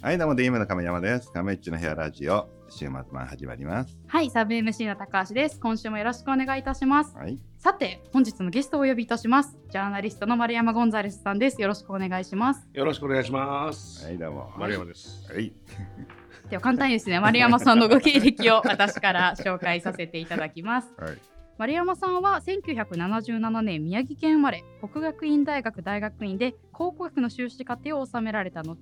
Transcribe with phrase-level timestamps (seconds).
[0.00, 1.32] はい、どうも DM の亀山です。
[1.32, 3.98] 亀っちの部屋ラジオ、週末版始まります。
[4.06, 5.58] はい、サブ MC の高橋です。
[5.58, 7.16] 今週もよろしくお願いいたします。
[7.16, 7.36] はい。
[7.58, 9.58] さて、本日のゲストをお呼びいたします。
[9.70, 11.60] ジャーナリストの丸山ゴンザレスさんです。
[11.60, 12.64] よろしくお願いします。
[12.74, 14.04] よろしくお願いします。
[14.04, 14.52] はい、どうも。
[14.56, 15.26] 丸山です。
[15.32, 15.52] はい。
[16.48, 20.94] では簡単にですね、丸山さんのご経歴を私から紹介させていただきます。
[20.96, 21.18] はい。
[21.58, 28.76] 丸山さんは1977年宮城県生まれ国学院大学大学院で考古学の修士課程を収められた後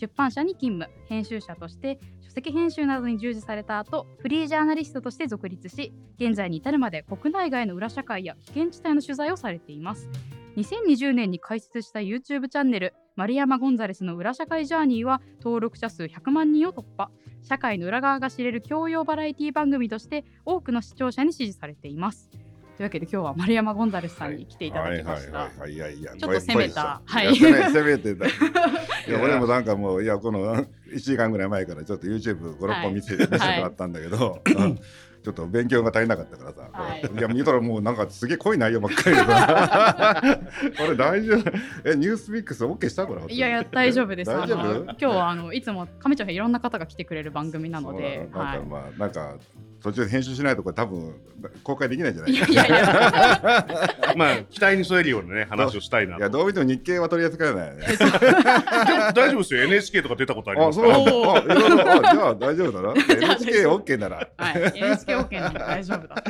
[0.00, 10.08] 出版社に勤務編集者として書籍編集などに従事された後フリージャーナリストとして独立し現在に至るまで国内外の裏社会や危険地帯の取材をされています。
[10.56, 17.10] 2020年に開設した YouTube チャンネル丸山ゴンザレスの裏社会ジャーニーは登録者数100万人を突破。
[17.42, 22.30] 社会の裏側が知れる教養バラエティ番組として多くの視聴者に支持されています。
[22.80, 25.36] というわけで今日は丸山ゴンザレスさんに来ていただきました。
[25.36, 27.02] はいはいはいはい、いやいや、ちょっと攻めた。
[27.04, 27.36] はい。
[27.36, 28.24] 攻めてた。
[28.26, 28.30] い
[29.12, 30.64] や、俺もなんかもう、いや、この1
[30.98, 34.76] 時間ぐらい前からちょっと YouTube5、6本見せ,、見せてもらったんだけど、う ん
[35.22, 37.02] ちょっと勉強が足りなかったからさ、はい。
[37.02, 40.22] い、や見たらもうなんかすげえ濃い内容ばっかりでさ
[40.78, 41.52] これ大丈夫？
[41.84, 43.34] えニュースミックス OK したこれ？
[43.34, 44.30] いやいや大丈夫です。
[44.30, 44.84] 大丈夫？
[44.84, 48.56] 今日はあのいつも亀ちゃんがいろんな方が来てくれる番組なので、な。
[48.56, 49.36] んかまあ、なんか
[49.82, 51.14] 途中で編集しないとこれ多分
[51.62, 53.66] 公開できないんじゃないいやいやいや、
[54.16, 56.22] まあ期待に添えるようなね話をしたいないと。
[56.22, 57.86] やどう見ても日経は取り扱えないよね。
[57.96, 59.62] でも大丈夫ですよ。
[59.64, 62.94] NHK とか出たことありまあ、そうすかあ、いろいろ、あじゃあ大丈夫だな。
[63.14, 64.28] NHK OK なら。
[64.36, 66.22] はい、NHK OK なんで大丈夫だ。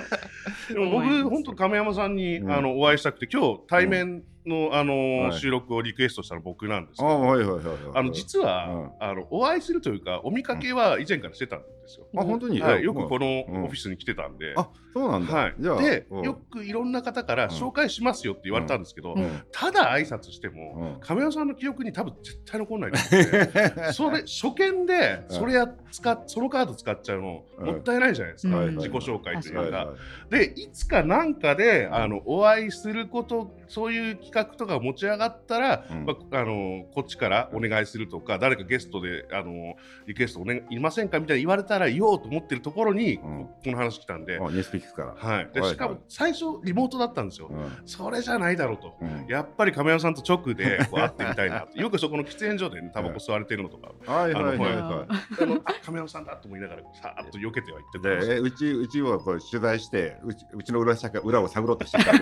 [0.75, 2.53] でも僕本当亀山さんに、うん。
[2.53, 5.39] あのお会いしたくて今日対面の、あのはい。
[5.39, 7.21] 収録をリクエストしたの僕なんですあ、けど。
[7.21, 7.77] はいはいはいはい。
[7.95, 12.07] あの実は、あのお会いするというかお見かけは以前からしてたんですよ。
[12.17, 12.61] あ、本当に？
[12.61, 13.65] はい、あよくこのうん。
[13.65, 14.55] オフィスに来てたんで。
[14.57, 15.35] あ、そうなんだ。
[15.35, 16.23] はい、じゃあ、で、うん。
[16.25, 19.43] よくいろんな方から紹介しますよって言われたんですけど、うん。
[19.53, 21.01] ただ挨拶しても、うん。
[21.01, 22.93] 亀山さんの記憶に多分絶対残んない
[23.93, 25.37] それ初見でうん。
[25.37, 27.67] それや使っそのカード使っちゃうのうん。
[27.67, 29.61] もったいないじゃないですか、うん自己紹介というか。
[29.61, 29.95] はいは
[30.29, 30.30] い。
[30.30, 36.05] でいつかなんかであのお会いすることそういう企画とか持ち上がったら、うん。
[36.05, 39.77] まあ、あのこっちからお願いするとか誰かゲストであの
[40.07, 43.45] リクエストお、ね、いませんかみたいに言われたら言おうと思ってるところに、うん。
[43.45, 45.14] この話来たんで、あ、ニュースピックスから。
[45.17, 47.47] はい、ではいしかも最初リモートだったんですよ。
[47.48, 47.70] うん。
[47.86, 48.97] それじゃないだろうと。
[49.01, 49.27] うん。
[49.29, 54.33] やっぱり亀山さんと直で こう会ってみたいなよくそこの喫煙所でね タバコ吸われてるのとか、はい。
[54.33, 54.59] はい。
[54.59, 54.73] はい。
[54.73, 55.07] あのは
[55.41, 62.13] あのあ亀山さんだと思いながらさーっと避けてはいってで、えうち、うちをこう取材して、うち、うちの裏社会、裏を探ろうとしてた。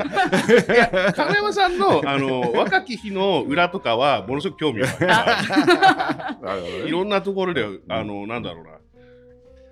[1.38, 4.88] 山さんのあの若き日の裏とかはものすごく興味が
[6.42, 6.86] ある。
[6.88, 8.70] いろんなところであのなんだろうな。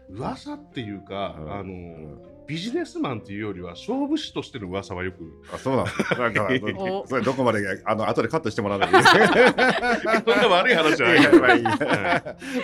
[0.09, 1.53] 噂っていうか、うん。
[1.53, 5.42] あのビジネスマンっていうよりは勝負師としての噂はよく。
[5.52, 5.92] あ、そうなんだ。
[6.18, 6.48] なんか、
[6.78, 7.06] お。
[7.06, 10.32] それどこまで、 あの、後でカットしてもらわないと。
[10.32, 11.18] そんな悪い話じゃない。
[11.20, 11.62] いやまあい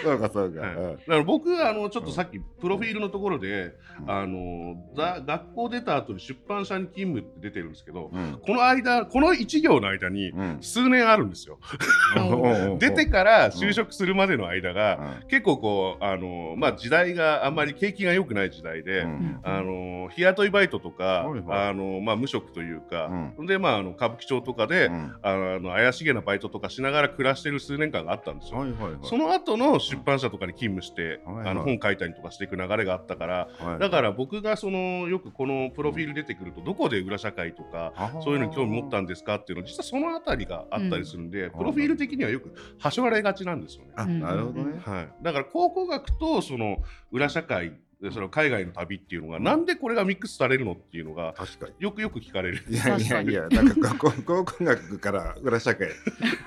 [0.02, 0.60] そうかそうか。
[0.60, 0.96] はいうん。
[0.96, 3.74] だから僕あのちょっとさっきプロフィールのところで、
[4.06, 8.38] あのだ学校出た後に出版社に勤務って出てるんですけど、うん。
[8.40, 10.58] この間この1行の間にうん。
[10.60, 11.58] 数年あるんですよ。
[12.16, 15.28] うん出てから就職するまでの間が、うん。
[15.28, 19.40] 結構こうあの、まあ、時代があんまり景気が良くない時代で、うん。
[19.42, 19.71] あの
[20.10, 21.68] 日雇いバイトとか、はいはい。
[21.68, 25.16] あのまあ、無職というか、うで、まあ、あの歌舞伎町とかで、うん。
[25.22, 28.58] あの怪しげなバイトとかしながら暮らしてる数年間があったんですよ。
[28.58, 28.92] はいはいはい。
[29.02, 31.48] その後の出版社とかに勤務して、はいはい。
[31.50, 41.50] あの本書いたりとかしていく流れがあったから、はいだから僕がそのよくこのプロフィール出てくるとどこで裏社会とかそういうのに興味持ったんですかっていうの実はそのあたりがあったりするんで、ん。
[41.50, 43.92] プロフィール的にはよく端折られがちなんですよね。
[43.96, 44.80] あ、なるほどね。
[44.84, 46.78] はい、だから考古学とその
[47.10, 47.72] 裏社会
[48.02, 51.72] でその海外の旅っていうのがなんでこれがミックスされるのっていうのが確かに。
[51.78, 52.64] よくよく聞かれる。
[52.68, 55.88] いやいやいや、なんかこう考古学から裏社会、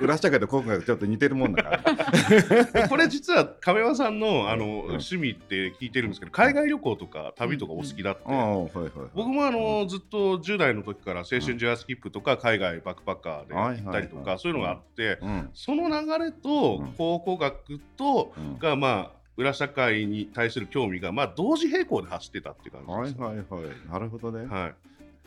[0.01, 2.87] 裏社会と考古学ちょっと似てるもんだから。
[2.89, 4.71] これ実は亀山さんのあの、うん。
[4.95, 8.91] 趣味って聞いてるんですけど海外旅行とか旅とかお好きだって、ああ、はいはい。
[9.13, 15.49] 僕もあの、ずっと10代の時から青春ジェアスキップとか海外バックパッカーで行ったりとか、はいはいはいそういうのがあって、うん。
[15.53, 16.93] その流れとうん。
[16.97, 18.59] 考古学とうん。
[18.59, 23.23] がまあ裏社会に対する興味がまあ同時並行で走ってたっていう感はいじです。
[23.23, 23.43] はいはい。
[23.91, 24.45] なるほどね。
[24.45, 24.73] はい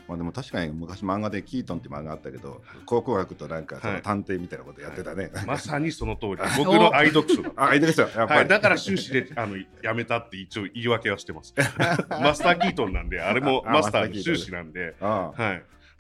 [0.09, 5.31] まあでも確かに昔漫画でキートンって漫画あったけど、考古学となんかそのはい探偵みたいなことやってたね。
[5.47, 8.09] まさにその通り僕の愛読書だあ、いいですよ。
[8.17, 8.41] やっぱり。
[8.41, 11.55] はい、だから終始であのやめたって一応言い訳はしてます。
[12.09, 15.35] マスター・キートンなんで、あれもあマスター終始なんで、は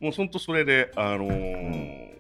[0.01, 2.18] い、もう本当それで、あのー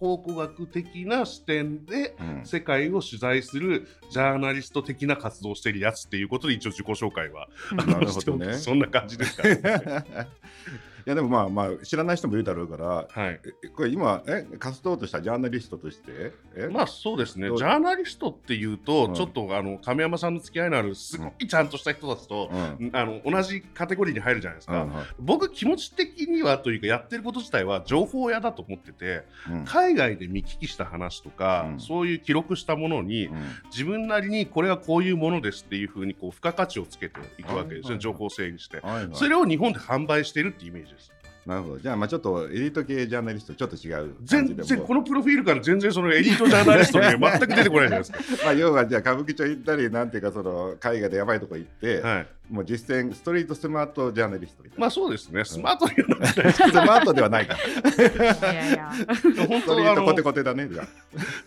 [0.00, 2.46] 考古学的な視点でうん。
[2.46, 8.54] 世界を取材するジャーナリスト的な活動をしているやつっていうことで一応自己紹介は、あのなるほどね。
[8.54, 9.60] そんな感じですかね。
[11.04, 13.40] やでもまあまあ知らない人もいるだろうからはい。
[13.64, 16.68] えこれ今え活動としたジャーナリストとしてえ？
[16.70, 19.14] まあそうですね、ジャーナリストっていうと、うん。
[19.14, 22.90] ちょっとあの亀山さんの付き合いのあるすごいちゃんとした人たちと、うん。
[22.92, 29.64] あの同じカテゴリーに入るじゃないですか、うん僕気持ち的にはというかやってること自体は情報屋だと思っててうん。
[29.64, 31.80] 海外で見聞きした話とか、うん。
[31.80, 33.36] そういう記録したものに、うん。
[33.70, 37.98] 自分なりにこれはこういうものですっていうふうにこう付加価値をつけていくわけですね、はいはいはい。
[38.00, 39.14] 情報整理して、はいはい。
[39.14, 40.99] それを日本で販売してるってイメージです
[41.46, 41.78] なるほど。
[41.78, 48.18] じゃあまあちょっとエリート系ジャーナリストちょっと違う感全然このプロフィールから全然そのエリートジャーナリストに 全く出てこないじゃないですか。
[48.44, 57.56] まあ要はじゃあ歌舞伎町行ったりなんていうかその海外でやばいとこ行って、はい、もう実践ストリートスマートジャーナリストみたいな、まあそうですね、スマートにはなってないスマートではないか。
[57.56, 58.90] いやいや。
[59.46, 60.86] 本ストリ当あのートコテコテだねじゃあ。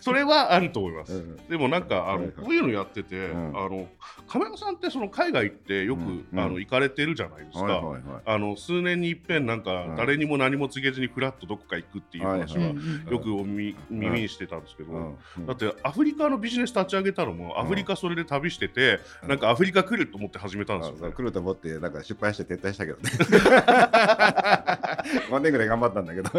[0.00, 1.12] それはあると思います。
[1.12, 1.36] うん。
[1.48, 2.32] でもなんかあの、はいはい。
[2.32, 3.48] こういうのやってて、うん。
[3.48, 3.88] あの
[4.28, 6.26] 亀山さんってその海外ってよく、うん。
[6.40, 7.64] あの行かれてるじゃないですか。
[7.64, 8.02] はいはいはい。
[8.24, 12.72] あの数年に一遍なんかうん誰にも何も告げずにフラッとどこか行くっていう話は
[13.10, 15.16] よくおみ耳にしてたんですけど、
[15.46, 19.28] だってアフリカのビジネス立ち上げたのもアフリカそれで旅してて、うん。
[19.28, 21.12] なんかアフリカ来ると思って始めたんですよ、ね。
[21.12, 23.10] 来ると思ってなんか失敗して撤退したけどね。
[25.30, 26.30] 5年ぐらい頑張ったんだけど、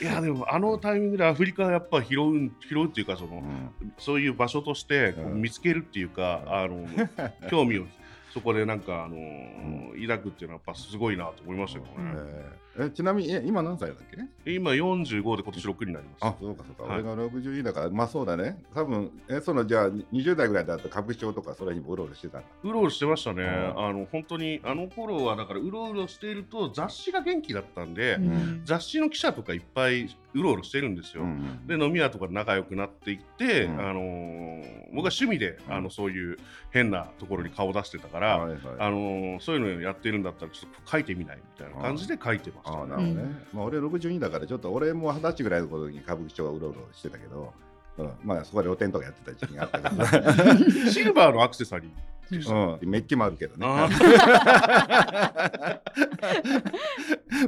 [0.00, 3.72] いやでもあのタイミングでアフリカやっぱ拾う拾うっていうかその、うん。
[3.98, 6.86] そういう場所として見つけるっていうか、あの
[7.50, 7.86] 興味を
[8.34, 12.63] そこでなんかあのー抱くっていうのはやっぱすごいなと思いましたけどね。
[12.76, 13.98] えちなみにえ今何歳だっ
[14.44, 14.52] け？
[14.52, 16.18] 今45で今年6になります。
[16.22, 17.02] あそうかそうか、はい。
[17.02, 18.62] 俺が62だからまあそうだね。
[18.74, 22.46] 多分えそのじゃあ20代ぐらいだと歌舞伎町とかそれにもうろうろしてたんだ？
[22.62, 23.42] うろうろしてましたね。
[23.42, 28.62] うんあの本当にあの頃はだからうろうろしていると雑誌が元気だったんで、うん。
[28.64, 31.22] 雑誌の記者とかいっぱいうろうろしてるんですよ。
[31.22, 33.80] うんで飲み屋とかで仲良くなっていって、うん。
[33.80, 35.74] あのー僕は趣味で、うん。
[35.74, 36.36] あのそういう
[36.70, 38.60] 変なところに顔出してたから、はいはい。
[38.78, 42.63] あのーそういうのやってるんだったらちょっと書いてみないみたいな感じで書いてましたね。
[42.64, 47.52] ああなるほどね、まあ、俺62だからちょっと俺も二十歳ぐらいの頃に歌舞伎町はうろうろしてたけど、
[47.98, 50.56] うん、まあそこで露店とかやってた時期があったから
[50.90, 51.90] シルバーのアクセサリー。
[52.30, 53.66] うん、メッキもあるけどね。
[53.68, 53.86] あ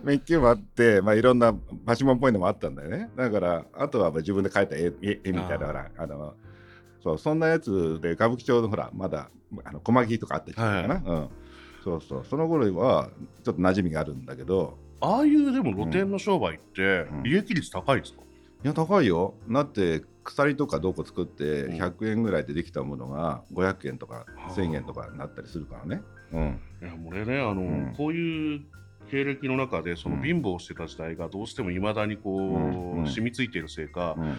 [0.05, 1.55] メッキもあって、まあ、いろんな
[1.87, 3.11] パチモンっぽいのもあったんだよね。
[3.17, 6.35] だからあとはまあ自分で描いた絵絵絵みたいなあの
[7.03, 9.31] そうそんなやつで歌舞伎町のほらまだ
[9.65, 11.29] あの小牧とかあった時期かな、うん、
[11.83, 12.25] そうそう。
[12.29, 13.09] その頃は
[13.45, 17.23] ちょっと馴染みがあるんだけどああいうでも露店の商売ってうん。
[17.23, 18.21] 利益率高いですか、
[18.65, 19.35] いや高いよ。
[19.49, 21.81] だって鎖とかどこ作ってうん。
[21.81, 24.51] 100円ぐらいでできたものが500円とかはあ。
[24.51, 26.03] 1000円とかになったりするからね、
[26.33, 27.95] うん、いやもう俺ねあの、うん。
[27.97, 28.61] こういう
[29.11, 30.23] 経歴の中でそのうん。
[30.23, 34.37] 貧乏してた時代がどうしてもいまだにこう、染みついているせいか、うん。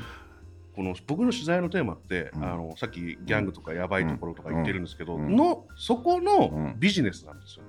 [0.75, 2.43] この僕の取材のテーマって、うん。
[2.43, 5.35] あのさっきギャングとかやばいところとか言ってるんですけど、うん。
[5.35, 6.75] のそこうのん。
[6.79, 7.63] ビジネスなんですよ。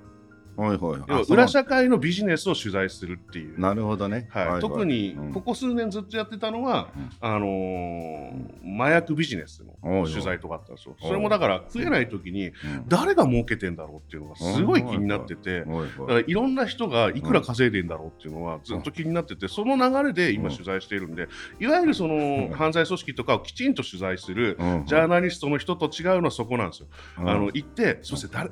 [0.59, 3.59] はいはい裏社会のビジネスを取材するっていう。
[3.59, 4.61] なるほどね、はい。
[4.61, 5.33] 特にうん。
[5.33, 7.09] ここ数年ずっとやってたのは、うん。
[7.21, 10.95] あのー麻薬ビジネスの取材とかあったんですよ。
[11.01, 12.53] それもだから食えない時にうん。
[12.87, 21.27] 誰が儲けてんだろうっていうのがすごい気になってて、はいはいだからいろんな人がいくら稼いでんだろうっていうのはずっと気になってて、その流れで今取材しているんで、
[21.59, 24.85] いわゆるその犯罪組織とかをきちんと取材するうん。
[24.85, 26.87] ジャーナリストの人と違うのはそこなんですよ。
[27.19, 27.29] うん。
[27.29, 28.49] あの行って、すみません、誰、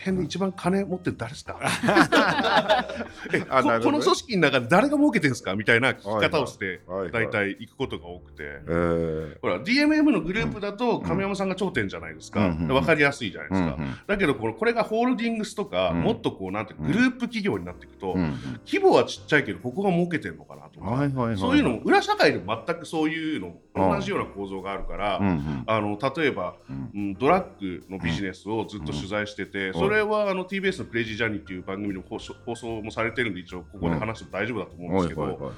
[0.00, 1.58] 辺で一番金持ってる誰ですか？
[3.32, 3.46] えこ
[3.82, 5.54] この組織の中で誰が儲けてるんですか？
[5.54, 6.80] みたいな聞き方をして、
[7.12, 8.38] 大体行くことが多くて。
[8.40, 9.40] えー。
[9.40, 13.94] ほら DMM のグループだと亀山さんが頂点じゃないですか、うん分かりやすいじゃないですか、うんうん。
[14.06, 18.34] だけどこのこれがホールディングスとか、うんもっとこうなんてグループ企業になっていくと、うん
[18.66, 25.20] 規模はちっちゃいけどここが儲けてるのかなとか、はいはいはいそういうのも裏社会でも全くそういうのうん同じような構造があるから、
[25.66, 26.90] あの例えば、うん。
[26.94, 29.72] うん、ドラッグのビジネスをずっと取材してて、ん。
[29.74, 35.52] それはあの TBS の「クレイジージャーニー」っていう番組の放送放送もされてるんで一応ここで話しても大丈夫だと思うんですけど、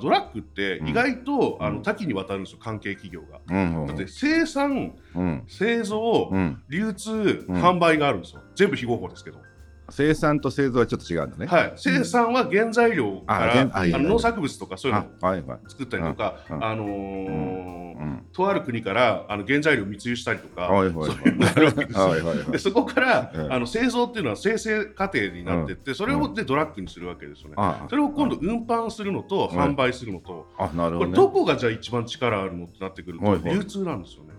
[0.00, 3.40] ドラッグって意外と、うんあの多岐にわたるんですよ関係企業が。
[3.86, 5.42] だって生産うん。
[5.46, 6.62] 製造、うん。
[6.68, 7.56] 流通、うん。
[7.56, 8.42] 販売があるんですよ。
[8.54, 9.38] 全部非合法ですけど、
[9.90, 11.46] 生産と製造はちょっと違うんだね。
[11.46, 16.64] はい、生産は原材料から、あの農作物とかそういうあのを作ったりとか、うん。
[16.64, 21.10] あのとある国からあの原材料を密輸したりとか、はいはいはい。
[21.10, 22.04] そういうのがあるわけですよ。
[22.04, 22.50] はいはいはい。
[22.50, 27.54] でそこから、うんあの製造っていうのは生成過程になってって、それをでドラッグにするわけですよね。
[27.58, 31.16] あそれを今度運搬するのとうん販売するのと、あなるほどね。
[31.16, 34.32] これどこがじゃあ一番力あるのってなってくると、流通なんですよね。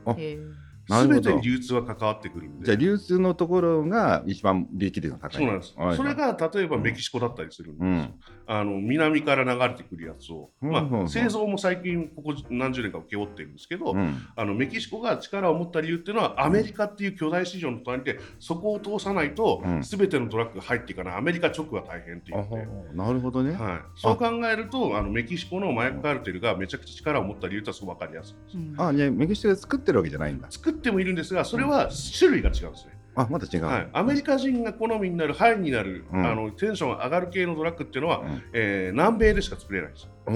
[0.89, 1.29] あへすべなるほど。
[1.29, 2.65] てに流通は関わってくるんで。
[2.65, 5.37] じゃあ流通のところが一番利益率が高い。
[5.37, 5.87] そうなんです、はい。
[5.87, 8.13] はいそれが例えばメキシコだったりするんです、うん。
[8.47, 11.05] あの南から流れてくるやつを、まうんうんうん。
[11.05, 14.27] あ、製造も最近ここ何十年か請け負ってるんですけど、うん。
[14.35, 19.81] あのメキシコが力を持った理由っていうのはアメリカっていう巨大市場の隣でそこを通さないとうん。
[19.81, 21.15] 全てのドラッグが入っていかない。
[21.15, 22.95] アメリカ直は大変ってあ言って。
[22.95, 28.57] なるほどね、はい、そう考えるとあのメキシコの麻薬カルテルがめちゃくちゃ力を持った理由ってすごく分かりやすいです。
[28.57, 28.75] うん。
[28.77, 30.47] あじゃあメキシコで作ってるわけじゃないんだ。
[30.49, 32.93] 作ってもいるんですがそれは種類が違うんですね。
[33.15, 36.25] あまだ違う、はい、アメリカ人が好みになるハイになる、うん。
[36.25, 38.41] あのテンションが上がる系のドラッグっていうのは、うん。
[38.53, 40.09] えー南米でしか作れないんですよ。
[40.25, 40.31] あ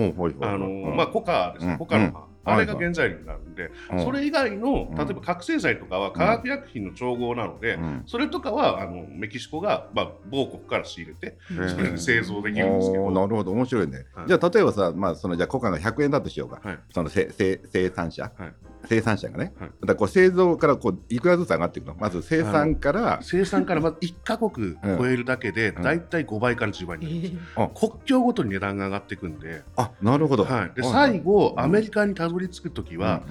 [0.57, 0.95] のうん。
[0.95, 1.77] まあ、コカですね、うん。
[1.79, 2.53] コカの葉、うん。
[2.53, 4.03] あれが原材料になるんで、うん。
[4.03, 4.95] それ以外のうん。
[4.95, 8.03] 例えば覚醒剤とかは化学薬品の調合なので、うん。
[8.05, 13.51] それとかはあのメキシコが、まあ、某国から仕入れてそれで製造できるんですけど、なるほど。
[13.51, 14.27] 面白いね、はい。
[14.27, 16.79] じゃあ例えばさ、まあ、そのじゃあコカが100円だとしようか、はい。
[16.93, 18.53] そのせせ生産者、はい
[18.87, 19.69] 生産者がね、はい。
[19.69, 21.95] だからこう製造からこういくらずつ上がっていくの？
[21.95, 25.83] まず生産から生産からまず1カ国超えるだけで、うん。
[25.83, 27.51] だいたい5倍から10倍になります。
[27.55, 27.67] あ。
[27.69, 31.63] 国境ごとに値段が上がっていくんで、あなるほど、はい、ではい最後、うん。
[31.63, 33.23] アメリカにたどり着くときは、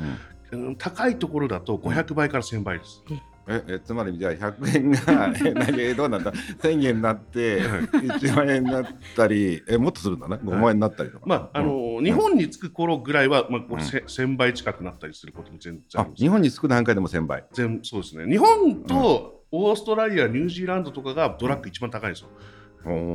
[0.53, 0.77] うんうんうん。
[0.77, 3.03] 高いところだと500倍から1000倍です。
[3.49, 5.33] ええつまりじゃあ100円が
[5.79, 10.37] えどうなんだ1000円になって1万円になったりえもっとするんだね。
[10.43, 12.05] 5万円になったりとか、まああのうん。
[12.05, 13.81] 日本に着く頃ぐらいは、まあこううん。
[13.81, 17.45] せ1000倍近くなったりすることも全然日本に着く段階でも1000倍？
[17.53, 18.27] 全そうですね。
[18.27, 22.29] 日本とオーストラリア、ニュージーランドとかがドラッグ一番高いんですよ。
[22.31, 22.56] おー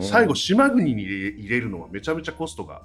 [0.02, 2.82] 最後、島国に入れるのはめちゃめちゃコストが。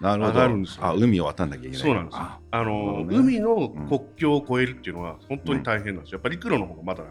[0.00, 0.86] 上がるんですよ。
[0.86, 1.78] あ海を渡んなきゃいけない。
[1.78, 2.20] そうなんですよ。
[2.20, 2.40] あ。
[2.50, 3.16] あのね。
[3.16, 6.16] 海の国境を越えるっていうのは本当に大変なんですよ。
[6.16, 7.02] やっぱり陸路の方がまだ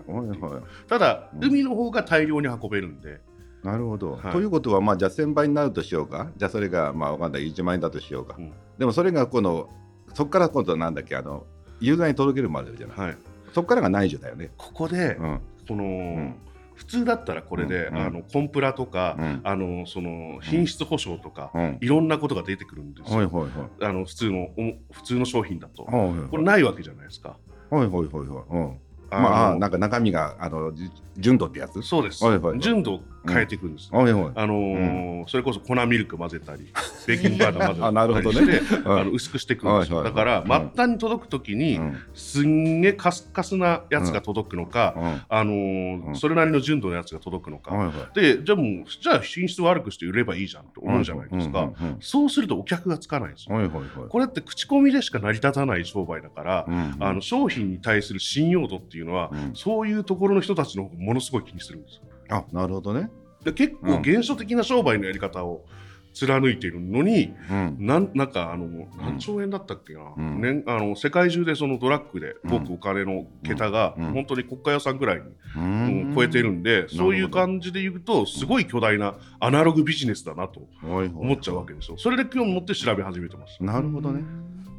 [0.88, 1.44] ただ、うん。
[1.46, 3.20] 海の方が大量に運べるんで、
[3.63, 4.32] なるほど、はい。
[4.32, 8.51] ということは、まあ、じゃあ1000倍になるとしようか、じゃあそれが、まあ、わかんない、1万円だとしようか、うん。
[8.77, 9.70] でもそれがこの、
[10.13, 11.46] そこから今度なんだっけ、あの
[11.80, 13.18] ユーザーに届けるまでじゃない、はい、
[13.53, 14.51] そこからが内需だよね。
[14.58, 15.39] ここで、うん。
[15.68, 16.36] この、ん
[16.75, 19.42] 普通だったらこれで、うんあのコンプラとか、うん。
[19.44, 21.77] あのその品質保証とか、うん。
[21.82, 23.18] いろんなことが出てくるんですよ。
[23.18, 23.86] はいはいはい。
[23.86, 27.38] あの普通のお普通の商品だと、はいはいこれないわけじゃないですか。
[27.70, 28.46] はいはいはいはい。
[28.50, 28.77] うん。
[29.12, 31.84] まあ、なんか中身があのじ純度ってやつ？
[31.84, 32.60] そうです、はいはいはい。
[32.60, 34.32] 純度を変えていくんです、はいはい。
[34.36, 36.68] あのーそれこそ粉ミルク混ぜたり
[37.08, 38.60] ベーキングパウダー混ぜたりあなるほどね。
[38.86, 41.98] あの薄くしていくんですよ、はいはいだから、うん末端に届くときに、うん。
[42.13, 45.22] すんげえカスカスなやつが届くのか、うん。
[45.30, 46.15] あのーうん。
[46.15, 48.20] それなりの純度のやつが届くのか、はいはい。
[48.20, 53.86] でじゃあもうじゃあ品質悪くして売ればいいじゃんって思うじゃないですか、うんうんうんそうするとお客がつかないんですよ、はいはいはい。
[54.10, 59.51] これって口コミでしか成り立たない商売だから、うんあの商品に対する信用度っていうのは、うん。
[59.53, 62.01] そういうところの人たちのものすごい気にするんですよ
[62.33, 63.09] あなるほどね。
[63.43, 65.65] で結構原初的な商売のやり方を
[66.13, 67.77] 貫いているのに、うん。
[67.79, 70.41] なんなんかあの何兆円だったっけな、うん。
[70.41, 74.13] 年あの世界中でそのドラッグで動くお金の桁が、うん。
[74.13, 81.97] 本当に国家予算ぐらいに、ううんん超えてるんで、そういう感じで言うとすごい巨大なアナログビジネスだなと思思っちゃうわけですよ。
[81.97, 83.63] それで興味持って調べ始めてます。
[83.63, 84.23] なるほどね。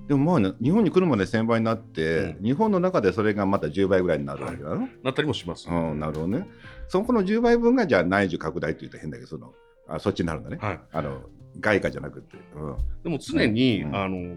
[0.06, 5.68] でもまあね、日本に来るまで1000倍になって、う日本の中でそれがまた10倍ぐらいになるわけだろ、なったりもします。
[5.68, 6.46] うん、なるほどね。
[6.88, 9.52] そこの10倍分がじゃあ内需拡大って言ったら変だけど、その
[9.88, 10.58] あそっちになるんだね。
[10.60, 11.22] はい、あの
[11.60, 12.36] 外貨じゃなくて。
[12.56, 12.76] うん。
[13.02, 13.96] でも常に、うん。
[13.96, 14.36] あの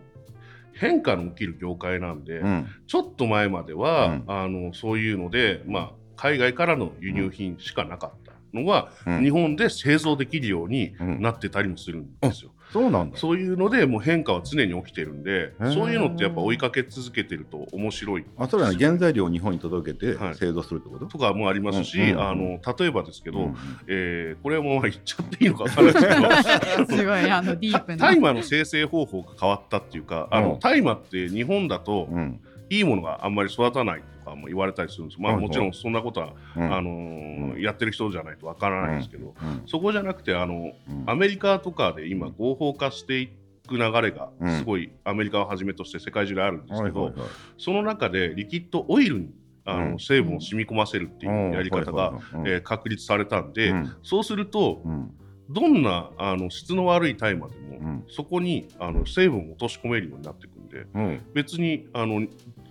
[0.73, 2.67] 変化の起きる業界なんで、うん。
[2.85, 4.23] ちょっと前までは、うん。
[4.27, 9.23] あのそういうので、まあ、海外からの輸入品しかなかったのが、うん。
[9.23, 11.21] 日本で製造できるようにうん。
[11.21, 12.51] なってたりもするんですよ。
[12.73, 13.17] そうなんだ。
[13.17, 18.25] そういうのでもう変化は常に起きてるんでそういうのってやっぱ追いかけ続けてると面白い。
[18.37, 20.35] あそれはね原材料を日本に届けてはい。
[20.35, 23.55] 製造するってこと、とかもありますし、うんうんあの例えばですけど、うん
[23.87, 27.97] えーこれはもう言っちゃっていいのか分からないですけど すごいあのディープな。
[28.07, 30.43] 大麻の生成方法が変わったっていうかあうん。
[30.49, 36.63] の大麻って日本だとうんいいものがあんまり育たないとかも言われたりするんですまあはいもちろんそんなことは、うん。
[36.73, 37.61] あのーうん。
[37.61, 39.63] やってる人じゃないとわからないですけど、うん。
[39.65, 41.03] そこじゃなくてあのうん。
[41.07, 43.27] アメリカとかで今合法化してい
[43.67, 47.13] く流れがすごいアメリカをはじめとして世界中であるんですけど、
[47.57, 49.29] その中でリキッドオイルに
[49.65, 49.99] あの、うん。
[49.99, 52.13] 成分を染み込ませるっていうやり方が、
[52.45, 53.95] えー確立されたんで、うん。
[54.03, 55.11] そうするとうん
[55.49, 58.03] どんなあの質の悪い大麻でも、うん。
[58.09, 61.25] そこにあの成分を落とし込めるようになっていくんでうん。
[61.33, 62.25] 別にあの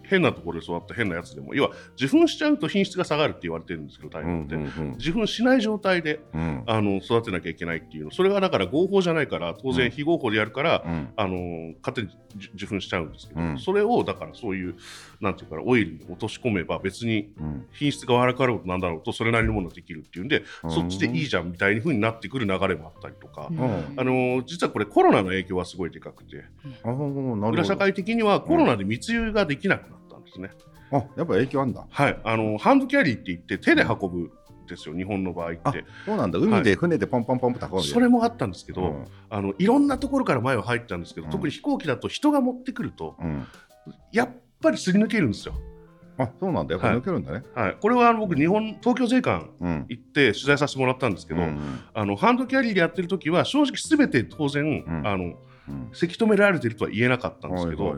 [0.09, 4.93] 変なところで育った変なやつでも要は受粉しちゃうと品質が下がるって言われてるんですけど大うん麻って、うん。
[4.95, 6.63] 受粉しない状態でうん。
[6.67, 8.11] あの育てなきゃいけないっていうの。
[8.11, 11.09] それがだから合法じゃないから当うん然非合法でやるから、うん。
[11.17, 13.59] あの勝手に受受粉しちゃうんですけど、うん。
[13.59, 14.77] それをだからそういう
[15.21, 17.67] なんていうかなオイルに落とし込めば別にうん。
[17.73, 23.95] 品質が悪かろうとなんだろうとそれなりのものができるっていうんで、そっちでいいじゃんみたいな風になってくる流れもあったりとか、うん。
[23.97, 26.45] あの実はこれコロナの影響はすごいでかくて。
[27.57, 29.96] 裏社会的にはコロナで密輸ができなくな
[30.27, 30.51] ですね。
[30.93, 31.87] あやっぱ影響あんだ。
[31.89, 34.31] はい、あのハンドキャリーって言って手で運ぶん
[34.69, 35.85] ですよ、日本の場合っあて。
[36.05, 36.39] そうなんだ。
[36.39, 41.33] 海で船でポンポンポンと運ぶそれもあったんですけど、あのいろんなところから前は入ったんですけど、うん。
[41.33, 43.47] 特に飛行機だと人が持ってくるとうん、うん
[44.11, 44.31] やっ
[44.61, 45.55] ぱりすり抜けるんですよ。
[46.19, 46.75] あそうなんだ。
[46.75, 55.03] やっぱ抜けるんだね、はい、これはあの僕日本東京税関うん行って取材させてもらったんですけど、うんあのハンドキャリーでやってる時は正直すべて当然、ん。
[55.07, 55.37] あのうん
[55.93, 57.97] せき止められてるとは言えなかったんですけど、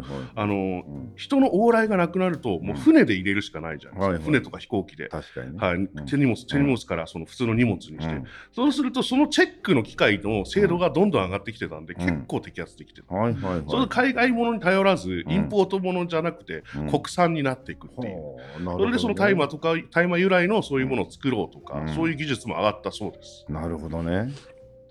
[1.17, 5.09] 人の往来がなくなるともう船で入れるしかないじゃないですか、船とか飛行機で。
[5.09, 8.25] 確かにね、はい、手荷物手荷物からその普通の荷物にして、うん。
[8.53, 11.97] そうするとそのチェックの機械の精度がどんどん上がってきてたんで、ん。
[11.97, 13.65] 結構摘発できてた、はいはいはい。
[13.69, 15.33] それ海外ものに頼らず、ん。
[15.33, 16.91] インポートものじゃなくて、うん。
[16.91, 21.95] 国産になっていくっていう、それでその大麻とか大麻由来のそういうものを作ろうとか、うん。
[21.95, 23.45] そういう技術も上がったそうです。
[23.49, 24.33] なるほどね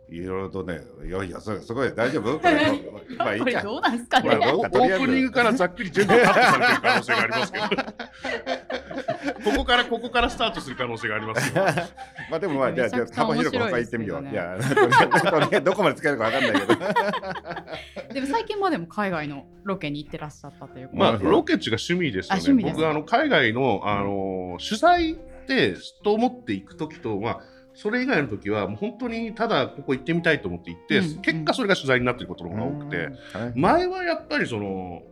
[0.09, 2.39] いろいろとねいやいやすすごい大丈夫？
[2.39, 2.53] これ
[3.17, 4.35] まあいいかこれどうなんですかね？
[4.35, 7.65] まあオープニングからざっくり全部カットされてる可能性がありますけど
[9.51, 11.63] ここからここからスタートする可能性がありますよ。
[12.31, 14.27] まあでもまあじゃあじゃあ幅広く他行ってみよう。
[14.29, 16.75] いやとりあえずとりあえずどこまで使えるかわかんないけど。
[18.13, 22.41] でも最近までも海外のロケに行ってらっしゃったということまあ、ロケッチが趣味ですよね。
[22.41, 25.15] あ趣味です僕あの海外のあの取材っ
[25.47, 27.39] てと思っていくときと、まあ、
[27.77, 33.11] それ以外の時はもう本当にただここ行ってみたいと思って行って、うん結果それが取材になっていることの方が多くて、はい。
[33.55, 35.03] 前はやっぱりその。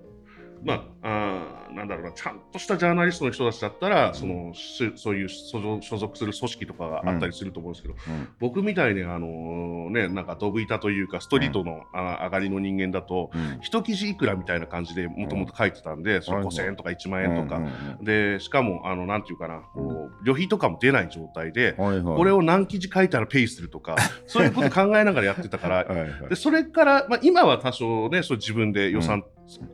[0.66, 8.28] まあ、あーなんだろうなちゃんとしたジャーナリストの人たちだったら、そのしそういう所属所属する組織とかがあったりすると思うんですけど、うん。
[8.40, 13.60] 僕みたいにあのねなんかドブ板というかストリートの、あ上がりの人間だとうん。
[13.62, 23.96] 一記事いくらみたいな感じでもともと書いてたんで、それはいはい5000円とか1万円とか、うんうんでしかもあのなんていうかなこう旅費とかも出ない状態で、これを何記事書いたらペイするとか
[24.28, 26.30] そういうこと考えながらやってたからはいはい。
[26.30, 29.24] でそれから、まあ、今は多少ねそう自分で予算、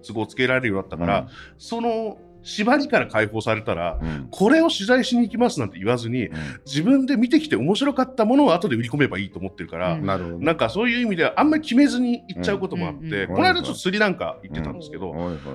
[0.05, 4.27] 都合つけられるようになったから、その縛りから解放されたら、うん。
[4.31, 6.29] これを取材しに行きますなんて言わずに
[6.65, 10.05] 自分で見てきて面白かったものを後で売り込めばいいと思ってるから、うん。
[10.43, 13.13] なんかそういう意味ではあんまり決めずに行っちゃうこともあって、うん。
[13.13, 15.13] うんうんこの間ちょっとスリランカ行ってたんですけど、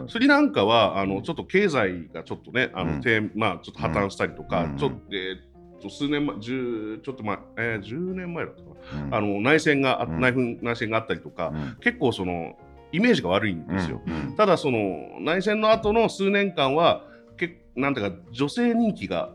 [0.09, 3.01] スリランカはあのちょっと経済がちょっとねあの、うん。
[3.01, 4.77] 低まあちょっと破綻したりとか、うん。
[4.77, 9.11] ちょっと、えーと数年前10ちょっと前、えー、10年前だったかうん。
[9.11, 11.77] な、あの内戦が内紛内戦があったりとか、うん。
[11.81, 12.57] 結構その
[12.93, 14.01] イメージが悪いんですよ。
[14.07, 17.05] うんただその内戦の後の数年間は
[17.37, 19.33] けなんていうか女性人気が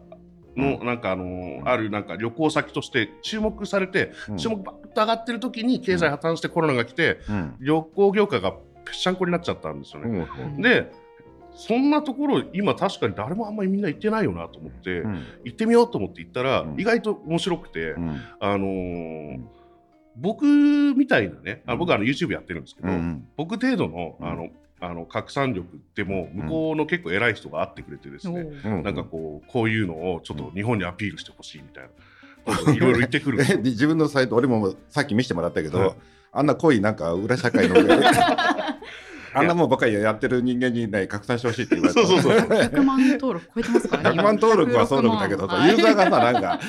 [0.56, 4.38] の、うなんかあのあるなんか旅行先として注目されて、うん。
[4.38, 7.56] 注目ばっと上がってる時に経済破綻してコロナが来て、うん。
[7.60, 10.10] 旅行業界がぺっしゃんこになっちゃったんですよね。
[10.38, 10.60] うんう。
[10.60, 10.92] んで
[11.54, 15.24] そんなところ今確かに誰もあんまりみんな行ってないよなと思って、うん。
[15.44, 16.80] 行ってみようと思って行ったら、うん。
[16.80, 18.22] 意外と面白くて、うん。
[18.40, 19.40] あのー
[20.16, 20.46] 僕
[20.96, 24.28] みたいなねあ僕はあの YouTube やってるんですけど、うん僕程度のうん。
[24.28, 24.50] あの
[24.84, 28.68] あの拡散力でも向こうの結構偉い人が会ってくれてですね、う。
[28.68, 28.84] ん。
[28.84, 32.74] なんかこうこういうのをちょっと日本にアピールしてほしいみたいな。
[32.74, 35.94] いろいろ言ってくる 自分のサイト俺もさっき見せてもらったけど、はい。
[36.32, 37.76] あんな濃いなんか裏社会の
[39.34, 42.48] あんなもんばっかりやってる人間にね拡散してほしいって言われたそうそうそう。
[42.48, 44.10] 100万登録超えてますからね。
[44.10, 46.60] 100万登録は登録だけど、106 万ユーザーがさなんか。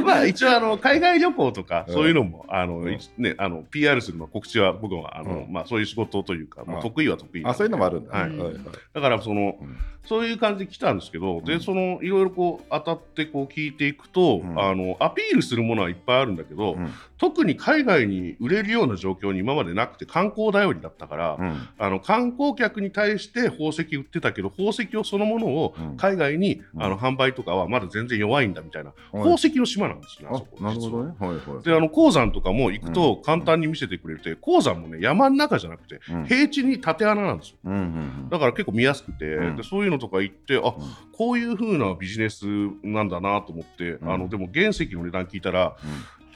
[0.04, 1.94] まあ一応あの海外旅行とかうん。
[1.94, 2.98] そういうのもあの、うん。
[3.18, 5.52] ねあの PR するの告知は僕はあの、うん。
[5.52, 8.30] まあそういう仕事というか、得意は得意あそういうのもあるんだ、はい。
[8.30, 8.54] はいはい。
[8.94, 9.76] だからその、うん。
[10.04, 11.44] そういう感じで来たんですけど、うん。
[11.44, 14.60] でそのいろいろこう当たってこう聞いていくと、うん。
[14.60, 16.90] あのアピールするものはいっぱいあるんだけど、うん
[17.22, 21.68] 特に海外に売れるような状況に今までなくて観光頼りだったから、うん。
[21.78, 25.96] あの観光客に対して宝石売ってたけど宝石をそのものをうん。
[25.96, 26.82] 海外に、うん。
[26.82, 28.98] あの販売とかはまだ全然弱いんだみたいな、はい。
[29.12, 31.14] 宝石の島なんですね、あそこあなるほどね。
[31.16, 31.62] はいはい。
[31.62, 33.22] であの鉱山とかも行くとうん。
[33.22, 36.26] 簡単に見せてくれて、鉱山もね山の中じゃなくてうん。
[36.26, 37.58] 平地に縦穴なんですよ。
[37.66, 39.56] うんうんだから結構見やすくて、うん。
[39.56, 40.74] でそういうのとか行ってあ
[41.12, 42.46] こういう風なビジネス
[42.82, 44.12] なんだなと思って、うん。
[44.12, 45.76] あのでも原石の値段聞いたら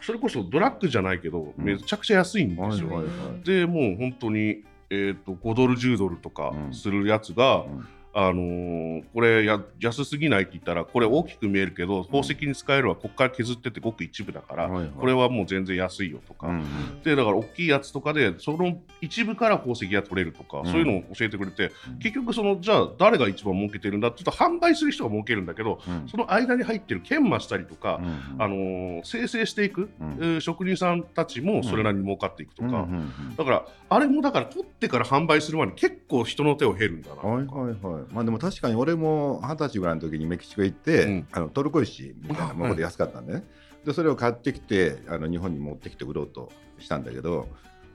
[0.06, 1.64] それこそドラッグじゃないけど、うん。
[1.64, 3.04] めちゃくちゃ安いんうんですよ、
[3.44, 6.72] でもう本当に、えー、と5ドル10ドルとかうん。
[6.72, 7.88] するやつが、うん
[8.18, 14.90] あのーこれや安すぎないって言ったらこれ大きく見えるけど宝石に使えるはここから削っててごく一部だから、はいはい。
[14.98, 17.02] これはもう全然安いよとか、うんうん。
[17.02, 20.66] でだから大きいやつとかでその一部から宝石が取れるとか、うん。
[20.66, 21.98] そういうのを教えてくれて、うん。
[21.98, 26.08] 結局そのじゃあ誰が一番儲けてるんだって言うと販売する人が儲けるんだけどうん。
[26.08, 29.90] その間に入ってる研磨したりとか、うんあのー生成していく、
[30.40, 32.88] 職人さんたちもそれなりに儲かっていくとか、
[33.36, 37.16] だからあれもだから取ってから販売する前に結構人の手を経るんだな。
[37.16, 38.05] とか、はいはいはい。
[38.10, 41.28] まあでも確かに俺も二十歳ぐらいの時にメキシコ行って、うん。
[41.32, 43.44] あのトルコ石みたいなもので安かったんでね。
[43.84, 47.48] でそれを買ってきてあの日本に持ってきて売ろうとしたんだけど、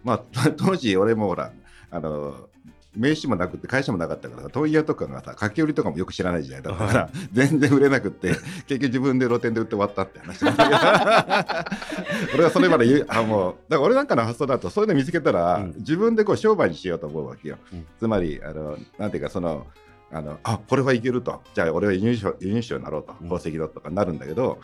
[0.03, 0.23] まあ
[0.57, 1.51] 当時俺もほら
[1.89, 2.49] あの
[2.95, 8.29] 名刺もなくて会社もなかったから問屋とかがさ書き売りとかもよく知らない時代だったから 全然売れなくって
[8.67, 12.35] 結局自分で露店で売って終わったって話なんだけど。
[12.35, 15.73] 俺はそれまで言うあもうだから俺なんかの発想だとそういうの見つけたら、うん。
[15.77, 17.85] 自分でこう商売にしようと思うわけよ、うん。
[17.97, 19.67] つまりあのなんていうかその
[20.11, 21.41] あのあこれはいけると。
[21.53, 23.13] じゃあ俺は輸入賞輸入賞になろうと。
[23.21, 23.29] うん。
[23.29, 24.59] 宝石だとかなるんだけど、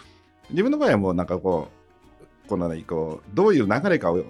[0.49, 1.69] 自分の場合はもうなんかこ
[2.45, 4.23] うこの、ね、こうどういう流れかを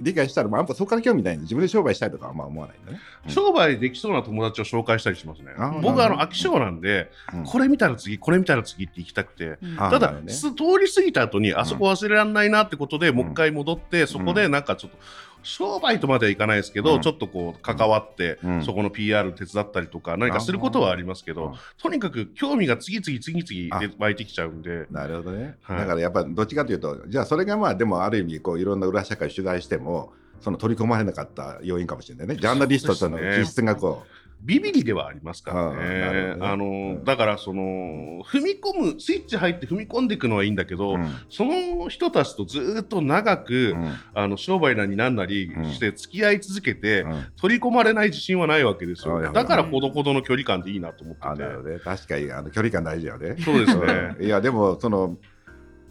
[0.00, 3.00] 理解したら、まあ、やっぱそこから興味ないんで自分で商売したいとかはあんま思わないんだね。
[3.26, 3.30] うん。
[3.30, 5.52] 商売できそうな友達を紹介したりしますね。
[5.82, 7.44] 僕はあの飽き性なんで、うん。
[7.44, 9.76] これ見たら次これ見たら次って行きたくてうん。
[9.76, 14.98] ただ、ねす通り過ぎた後にあそこ忘れられないなってことで、もう一回戻ってそこでなんかちょっと
[15.42, 17.00] 商売とまではいかないですけど、うん。
[17.00, 18.64] ちょっとこう関わって、うん。
[18.64, 21.52] そこの PR 手伝ったりとか何かすることはありますけど、うん。
[21.82, 23.80] とにかく興味が次々次々あ。
[23.80, 24.86] で湧いてきちゃうんで。
[24.90, 25.78] なるほどね、はい。
[25.78, 32.36] だからやっぱどっちかというとじゃあそれがまあでもある意味こういろんな裏社会取材してもその取り込まれなかった要因かもしれないね。
[32.36, 34.04] ジャーナリストとの気質がこ
[34.42, 36.36] ビビリではありますからねね。
[36.40, 36.68] あの、う
[37.00, 49.32] んだからその踏み込むスイッチ入って踏み込んでいくのはいいんだけう、ど、うんその人たちとずっと長く、うんあの商売なりなんなりして付き合い続けて、うん取り込まれない自信はないわけですよ。
[49.32, 51.70] だからほどほどの距離感でいいなと思ってて。
[51.72, 53.36] ね確かにあの距離感大事よね。
[53.44, 54.16] そうですね。
[54.18, 55.16] うんいやでもその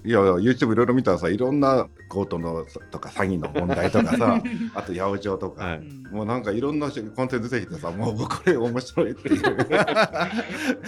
[0.06, 4.42] いや YouTube いろいろ見たらさいろんな強盗のとか詐欺の問題とかさ
[4.74, 5.82] あと八百長とか、はい。
[6.12, 9.44] もうなんかいろんなコンテンツ出てきてさもうこれ面白いっていう。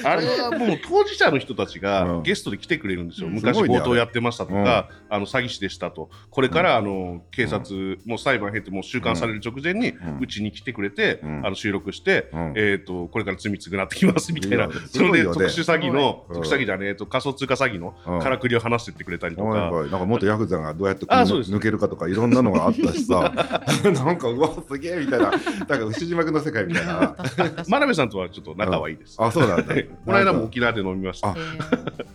[0.04, 1.82] あれはもう当事者の人たちうん。
[1.82, 3.28] がゲストで来てくれるんですよ。
[3.28, 3.36] うん。
[3.36, 6.10] 昔強盗やってましたとか、あの詐欺師でしたと。
[6.30, 10.20] これからあの警察、もう裁判経てもう収監される直前にうん。
[10.22, 11.46] うちに来てくれて、うん。
[11.46, 12.54] あの収録して、うん。
[12.56, 14.70] えっ、とこれから罪償ってきますみたいな。
[14.88, 16.36] それで特殊詐欺の、うん。
[16.36, 18.20] 特殊詐欺じゃねえと仮想通貨詐欺のうん。
[18.20, 19.50] からくりを話してってくれたりとか。
[19.50, 23.34] はいはい、なんか元ヤクザがどうやって抜けるかとかいろんなのがあったしさ。
[23.84, 25.32] なんかうわすげえみたいな。
[25.32, 27.16] なんか牛島君の世界みたいな。
[27.68, 29.18] 真鍋さんとはちょっと仲はいいです。
[29.20, 29.74] あそうなんだ。
[29.74, 31.30] この間も沖縄で飲みました。
[31.30, 31.36] あ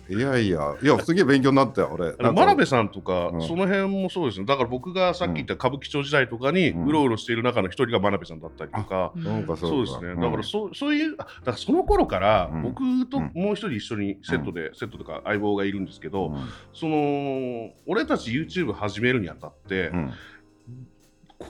[0.09, 0.75] いやいや。
[0.81, 2.13] いやすげえ勉強になったよ俺。
[2.17, 3.41] 真鍋さんとか、うん。
[3.41, 10.19] その辺もそうですね、だから僕がさっき言った歌舞伎町時代とかにうろうろしている中の一人が真鍋さんだったりとか、うんそうですね、ん。
[10.19, 12.61] だからそそういう、あだからその頃からうん。
[12.63, 13.31] 僕とうん。
[13.33, 16.37] もう一人一緒にセットで、セットとか相棒がいるんですけど、うん
[16.77, 20.13] その俺たち YouTube 始めるにあたって、うん。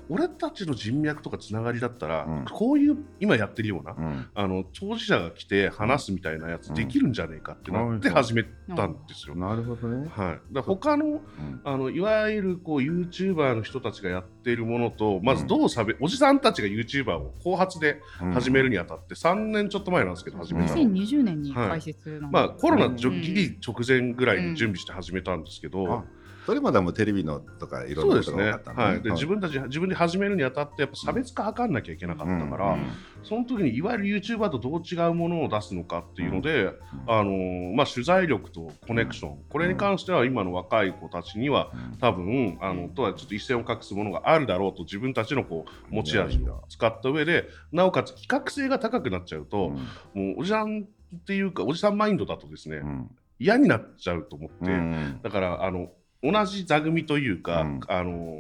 [0.09, 2.45] 俺たちの人脈とかつながりだったら、うん。
[2.45, 4.29] こういう今やってるような、うん。
[4.33, 6.75] あの当事者が来て話すみたいなやつうん。
[6.75, 8.43] できるんじゃねえかってなってうん始め
[8.75, 9.35] たんですよ。
[9.35, 11.21] なるほどね、はい、だ他のうん。
[11.63, 18.01] あのいわゆるこう YouTuber の人たちがやっているものとまずどう差別、おじさんたちが YouTuber を後発で
[18.33, 22.97] 始めるにあたって3年ちょっと前なんですけど始めたの、2020年に開設なのまあコロナうん。
[22.97, 26.03] ちょギリ直前ぐらいに準備して始めたんですけど、あ
[26.47, 32.87] それまでもテレビのとかいろんなことが多かったんだはい、で自分たち自分で始めるにあたってやっぱ差別化図んなきゃいけなかったから、うん。
[33.21, 36.71] その時にいわゆる YouTuber とどう違うものを出すのかっていうので、
[37.05, 41.97] あのーまあ、取材力とコネクション、これに関しては今の若い子たちにはうん。
[41.97, 49.79] 多分あのとはちょっと一線を画すものがあるだろうと自分たちのこう持ち味を使った上でなおかつ企画性が高くなっちゃうと、も
[50.15, 53.11] うおじさんっていうかおじさんマインドだとですね、うん。
[53.39, 55.19] 嫌になっちゃうと思って、うん。
[55.21, 55.89] だからあの
[56.23, 57.79] 同じ座組というか、うん。
[57.87, 58.35] あの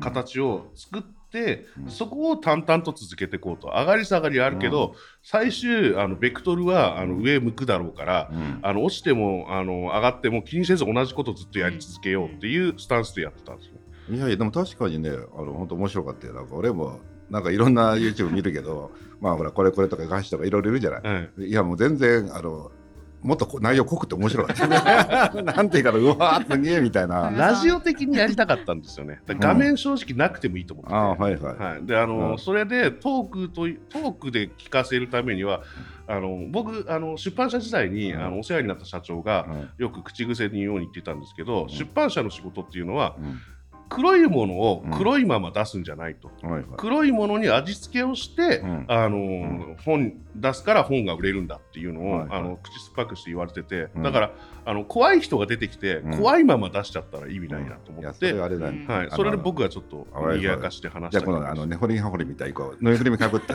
[0.00, 1.90] 形を作って、うん。
[1.90, 3.68] そこを淡々と続けていこうと。
[3.68, 8.58] 上がり下がりあるけど、最終あのベクトルはあの上向くだろうから、うん。
[8.62, 13.82] あの落ちてもあの上がっても気にせず同じことをずっとやり続けようっていうスタンスでやってたんですね。
[14.10, 16.34] いやいやでも確かにねあの本当面白かったよ。
[16.34, 21.42] なんか俺もなんかいろんな YouTube 見るけど まあほらこれこれとかガシとかいろいろいるじゃない、はい。
[21.46, 22.70] いやもう全然あの
[23.22, 27.28] もっとこ内容濃くて面白かったねなんていうかなうわーすげえみたいな。
[27.28, 29.20] うんラジオ的にやりたかったんですよね。
[29.26, 32.38] 画面正直なくてもいいと思ってて、ああはいはい、はい、であの、うん。
[32.38, 35.62] それでトークといトークで聞かせるためには
[36.06, 38.20] あの僕あの出版社時代に、うん。
[38.20, 39.70] あのお世話になった社長が、うん。
[39.78, 41.68] よく口癖に言うように言ってたんですけど、ん。
[41.68, 43.40] 出版社の仕事っていうのはうん
[43.94, 44.90] 黒いものをうん。
[44.92, 46.64] 黒いまま出すんじゃないと、はいはい。
[46.76, 48.84] 黒いものに味付けをして、うん。
[48.88, 49.76] あのん。
[49.84, 52.38] 本出すから本が売れるんだっていうのを、はいはい。
[52.38, 54.02] あの口酸っぱくして言われてて、うん。
[54.02, 54.30] だから
[54.64, 56.18] あの怖い人が出てきて、うん。
[56.18, 58.94] 怖いまま出しちゃったら意味ないなとい思って、やそれはあれだね、うん。
[58.94, 63.54] はい、それで僕はちょっと賑やかして話したりじゃあこのあのねほりはほりみたいにこうぬいぐるみかぶって。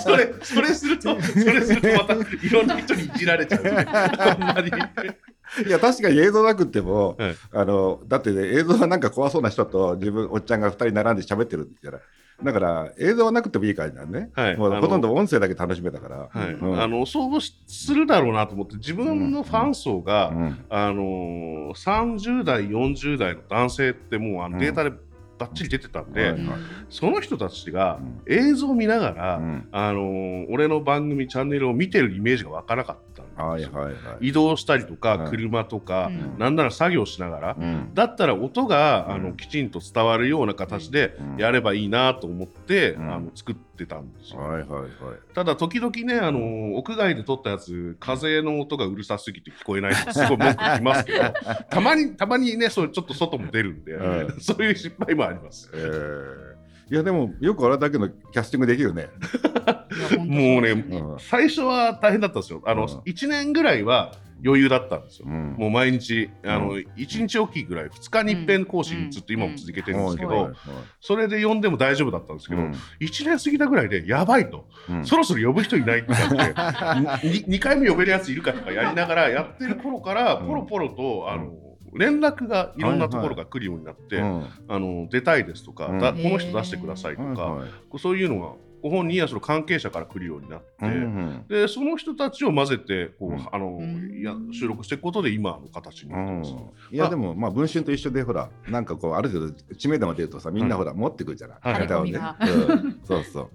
[0.00, 3.70] それ、それすると、それするとまたいろんな人にいじられちゃう、ね。
[3.70, 4.70] あんまり。
[5.66, 12.00] いや確かに映像なくっても、は いあのだって、ね、映像はなんか怖そうな人と自分おっちゃんが2人並んで喋ってるじゃない
[12.42, 14.56] だから映像はなくてもいい感じなんね、はい。
[14.58, 16.82] もうほとんど音声だけ楽しめたから、はい、うん。
[16.82, 20.58] あのそうしするだろうなと思って自分のファン層が、うん。
[20.68, 24.52] あのー30代40代の男性ってもうあうん。
[24.52, 24.90] のデータで
[25.38, 26.42] ばっちり出てたんで、はいはい。
[26.90, 28.32] その人たちがうん。
[28.34, 29.68] 映像を見ながら、うん。
[29.72, 34.28] あのー俺の番組チャンネルを見てるイメージが湧かなかったはいはいはい。
[34.28, 35.30] 移動したりとか、うん。
[35.30, 36.38] 車とか、うん。
[36.38, 37.90] なんなら作業しながら、うん。
[37.94, 41.36] だったら音が、あのうんきちんと伝わるような形でうん。
[41.36, 43.12] やればいいなと思って、うん。
[43.14, 44.40] あの作ってたんですよ。
[44.40, 44.90] はいはいはい。
[45.34, 51.18] ただ時々ね、あの屋外で撮ったやつ風の音がうるさすぎて聞こえないとか すごい文句聞きますけど
[51.70, 54.36] たまにたまにねそうちょっと外も出るんで、うん。
[54.40, 55.70] そういう失敗もあります。
[55.74, 56.55] えー
[56.88, 59.08] いやでもよくあれだけのキャスティングできるね。
[60.18, 61.16] もうね、うん。
[61.18, 62.62] 最初は大変だったんですよ。
[62.64, 62.88] あの、うん。
[63.00, 64.12] 1年ぐらいは
[64.44, 65.26] 余裕だったんですよ。
[65.28, 65.56] うん。
[65.58, 70.52] もう毎日、あの、う1日おきぐらい、2日に一遍更新ずっと今も続けてるんですけど
[71.00, 72.70] それで呼んでも大丈夫だったんですけど、うん。
[73.00, 75.04] 1年過ぎたぐらいで、やばいと、うん。
[75.04, 81.65] そろそろ呼ぶ人いないってなって、 2回目呼べるやついるかとかやりながらやってる頃から、うんポロポロと、あの、
[81.98, 85.98] 連絡がいろんなところが来るようになって、うんあの出たいですとか、うん。
[85.98, 87.98] だこの人出してくださいとか、はいはい。
[87.98, 93.48] そういうのがご本人やその関係者から来るようになって、うんでその人たちを混ぜてこう、うん。
[93.50, 94.20] あのうん。
[94.20, 96.52] いや収録していくことで今の形にうなってます。
[96.52, 96.56] ん。
[96.94, 102.20] いやでもまあ文春と一緒でほらなんかこうある程度知名度が出るとさみんなほら持ってくるじゃない、はいネタをね。
[103.04, 103.50] そうそう、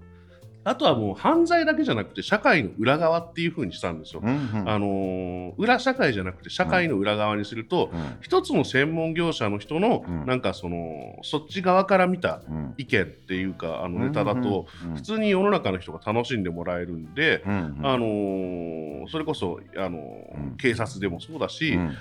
[0.64, 4.20] あとはもう犯罪だけじゃなくて社会の裏側っていう風にしたんですよ。
[4.22, 4.68] うんうん。
[4.68, 8.16] あのー裏社会じゃなくて社会の裏側にすると、うん。
[8.20, 10.24] 一つの専門業者の人の、うん。
[10.26, 12.74] なんかそのそっち側から見たうん。
[12.78, 17.86] 意見っていうかあのネタだと、うん普通に世の中の人が楽しんでもらえるんで、うんうん。
[17.86, 20.56] あのーそれこそ、あのーうん。
[20.58, 21.96] 警察でもそうだし、うん。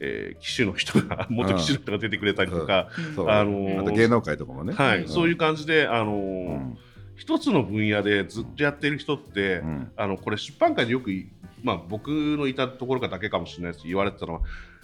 [0.00, 5.02] えー、騎手の人が元騎手の人が出てくれたりとか、あのー芸能界とかもね、はい。
[5.02, 5.08] うん。
[5.08, 6.78] そういう感じで、あのーうん
[7.18, 9.92] 一つの分野でずっとやってる人って、うん。
[9.96, 11.28] あのこれ出版界でよくい、
[11.62, 14.40] まあ、僕のいたところがだけかもしれないです言われてたのは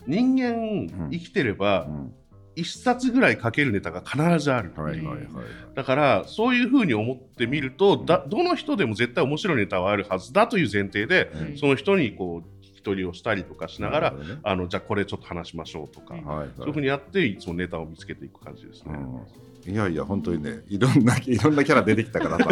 [0.06, 1.10] 人間ん。
[1.10, 2.14] 生きてればうん。
[2.56, 5.26] 一冊ぐらい書けるネタが必ずある、はいはいはい
[5.74, 11.58] だからそういうふうに思ってみるとだどの人でも絶対面白いネタはあるはずだという前提で、うん。
[11.58, 16.48] その人にこう聞き取りをしたりとかしながら、あのじゃあこれちょっと話しましょうとか、うんはいはい。
[16.56, 18.94] そういうふうにやっていつもネタを見つけていく感じですね。
[18.94, 19.20] うん
[19.66, 22.44] いやいや本当にねいろんないろんなキャラ出てきたからさ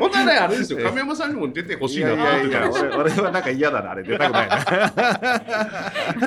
[0.00, 0.78] 本当は ねあれですよ。
[0.82, 2.92] 亀山さんにも出てほしいなと思ってたんですよ。
[2.98, 4.02] 俺俺はなんか嫌だなあれ。
[4.02, 4.56] 出たくないな。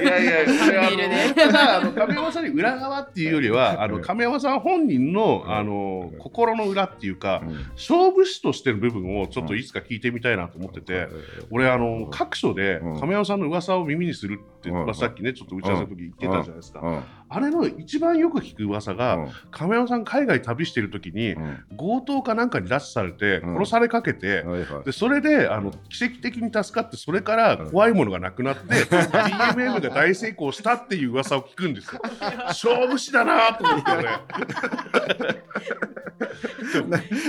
[0.01, 7.41] いやいや、これあメールでの、ただ、あの、亀山さんに裏側っていうよりは、あの、亀山さん本人の、あの、心の裏っていうか、
[7.75, 11.07] 勝負師としての部分をちょっといつか聞いてみたいなと思ってて、
[11.49, 12.99] 俺、あの、各所でうん。
[12.99, 14.85] 亀山さんの噂を耳にするって、うん。
[14.85, 17.03] まあ、さっきね、ちょっと打ち合わせの時言ってたじゃないですか。
[17.33, 19.31] うんあれの一番よく聞く噂が、うん。
[19.49, 21.65] 亀山さん海外旅してる時に、うん。
[21.75, 23.55] 強盗かなんかに拉致されて、うん。
[23.55, 24.83] 殺されかけて、はいはい。
[24.85, 32.01] でそれであの奇跡的に助かってそれから怖いものがなくなって DMM が大成功したっていう噂を聞くんですよ。
[32.45, 34.03] 勝負師だなと思って俺。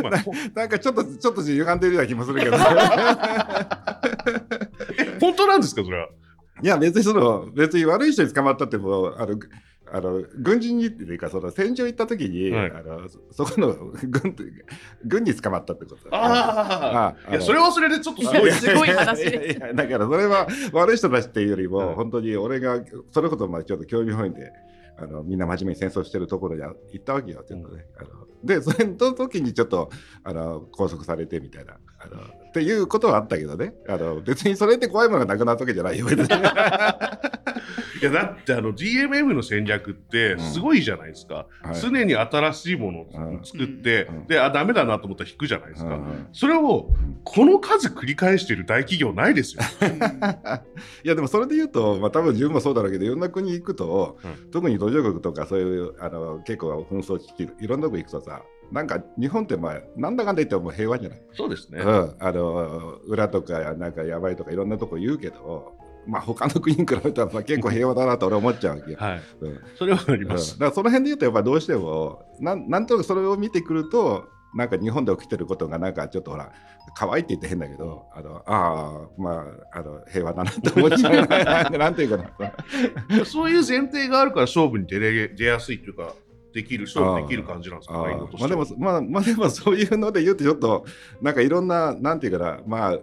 [0.03, 2.57] まあほなんかちょっとちょっと歪んでるような気もするけど。
[4.99, 6.09] え本当なんですかそれは？
[6.63, 9.39] いや別にその別に悪い人に捕まったってもうあの
[9.95, 12.71] あの軍人にっていうかその戦場行った時に、はい。
[12.73, 13.73] あのそこの
[14.09, 14.35] 軍
[15.05, 16.17] 軍に捕まったってことだ。
[16.17, 17.31] ああ。
[17.31, 18.51] いやそれはそれでちょっとすごい。
[18.51, 21.95] すごい話いやですいやだからそれは悪い人たちっていうよりも、はい。
[21.95, 22.81] 本当に俺が
[23.13, 24.51] それこそまあちょっと興味本位で
[24.99, 28.09] あのみんな真面目に戦争してるところに行ったわけよちょっとね、あの
[28.43, 29.91] でそれの時にちょっと
[30.23, 33.75] あの拘束されてみたいなあのっていうことはあったけどね。
[33.89, 36.07] あの別にそれって怖いものがなくなったわけじゃないよ。
[38.01, 41.47] いやだってあの DMM の戦略ってすごいじゃないですか。
[41.63, 41.81] はい。
[41.81, 44.27] 常に新しいものを作って、うん。
[44.27, 45.97] であダメだなと思ったら引くじゃないですか。
[45.97, 46.29] うん。
[46.33, 46.91] それを
[47.25, 49.63] この数繰り返してる大企業ないですよ。
[51.03, 61.81] いやでもそれで言うと、まあ、多分自分もそうだろうけどいろんな国行くと、う特に途上国とかそういうあの結構紛争地域いろんなとこ行くとさなんか日本ってまあなんだかんだ言っても平和じゃない、そうですね。
[61.81, 65.75] うん、あの裏とかなんかやばいとかいろんなとこ言うけど
[66.07, 68.99] まあ他の国に比べたらさ結構平和だなと俺思っちゃうわけよ。
[69.01, 69.23] はい。
[69.41, 70.59] うんそれはありうんだます。
[70.59, 76.53] からその辺で言うとやっぱどうしてもなんなんとなくそれを見てくるとなんか日本で起きてることがなんかちょっとほら
[76.95, 81.27] 可愛いって言って変だけどあのああまああの平和だなって思っちゃう
[81.77, 82.31] なんていうか
[83.19, 86.15] なそういう前提があるから勝負に出れ出やすいというか、
[86.55, 90.85] できる、勝負できる感じなんですか、あまあでもまあまあでもそういうので言うとちょっと
[91.21, 92.99] なんかいろんななんていうかなまあ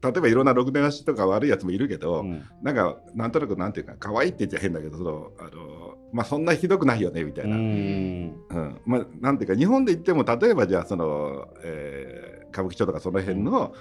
[0.00, 2.44] 例えばいろんなろくでなしとか悪いやつもいるけど、うん。
[2.62, 8.36] なんかなんとなくなんていうか可愛いって言っちゃ変だけどそのあのまあそんなひどくないよねみたいな、うーん。
[8.48, 8.80] うん。
[8.86, 13.74] まあ、なんていうか日本で言っても例えばじゃあその、えー歌舞伎町とかその辺の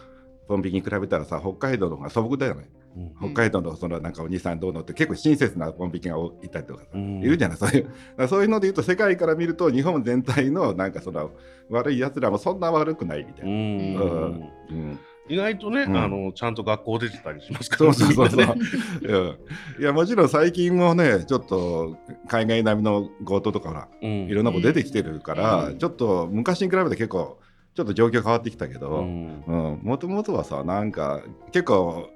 [0.48, 3.34] ポン引きに比べたらさ北海道の方が素朴だよね、うん。
[3.34, 7.20] 北海道のそのなんかお兄さんどうのって結構親切なポン引きがいたりとかさ、うん。
[7.20, 7.58] いるじゃない？
[7.58, 8.28] そういう。
[8.28, 11.32] そういうので言うと世界から見ると日本全体のなんかその
[11.70, 13.52] 悪いやつらもそんな悪くないみたいな。
[13.52, 14.50] うん。
[14.70, 15.00] うん。
[15.30, 15.98] 意外とね、うん。
[15.98, 18.56] あのちゃんと学校出てたりしますからそうそうそうそう。
[19.04, 19.82] うん。
[19.82, 21.98] いやもちろん最近もねちょっと
[22.30, 24.10] 海外並みの強盗とかほらうん。
[24.30, 25.78] いろんなこと出てきてるから、うん。
[25.78, 27.40] ちょっと昔に比べて結構
[27.78, 29.80] ちょっと状況変わってきたけうどん。
[29.84, 32.10] もともとはさなんか結構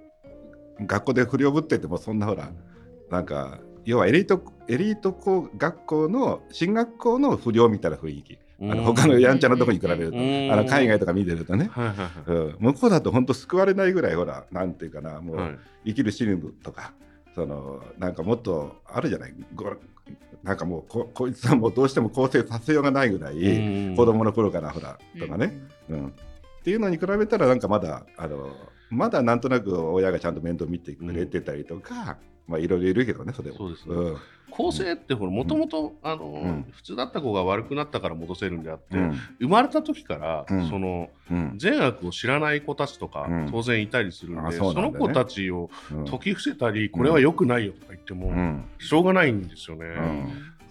[0.80, 2.50] 学校で不良ぶっててもそんなほら
[3.12, 10.52] なんか要はエリートエリート校学校の進学校の不良みたいな雰囲気、あの他のやんちゃなとこに比べると、うん。
[10.52, 11.70] あの海外とか見てるとね、
[12.26, 15.60] うん、向こうだと本当救われないぐらいほらなんていうかなもう、はい。
[15.86, 16.94] 生きる死ぬとか
[17.36, 19.34] そのなんかもっとあるじゃない？
[19.54, 19.66] ご
[20.44, 23.96] なんかもうここいつはもうどうしても更生させようがないぐらい、うん。
[23.96, 25.54] 子供の頃からほらとかね、
[25.90, 26.08] うん。
[26.08, 26.12] っ
[26.64, 28.50] ていうのに比べたらなんかまだあの
[28.90, 33.58] まだなんとなく親がちゃんと面倒見てくれてたりとか、まあいろいろいるけどねそれも。
[33.58, 33.96] そうですね。
[33.96, 34.18] うん。
[34.52, 39.20] 構成ってほらもともとあの、ん普通だった子が悪くなったから戻せるんであって、うん。
[39.40, 40.70] 生まれた時から、うん。
[40.70, 41.54] そのうん。
[41.58, 43.50] 善悪を知らない子たちとか、うん。
[43.52, 44.74] 当然いたりするんで、あそね。
[44.74, 46.06] その子たちをうん。
[46.06, 48.66] 解き伏せたり、これは良くないよとか言っても、うん。
[48.80, 49.86] しょうがないんですよね。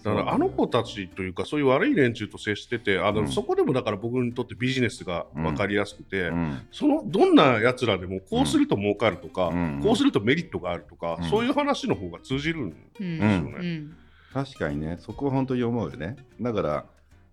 [0.09, 0.23] うんだ。
[0.23, 3.27] からあの子たちというかそういう悪い連中と接しててあの、うん。
[3.27, 6.61] そこでもだから僕にとってビジネスが分かりやすくて、うん。
[6.71, 9.81] そのどんなやつらでもこうすると儲かるとか、うん。
[9.83, 11.29] こうするとメリットがあるとか、うん。
[11.29, 13.57] そういう話の方が通じるんですうんよね。
[13.59, 13.97] うん。
[14.33, 16.15] 確かにねそこは本当に思うよね。
[16.39, 16.85] だから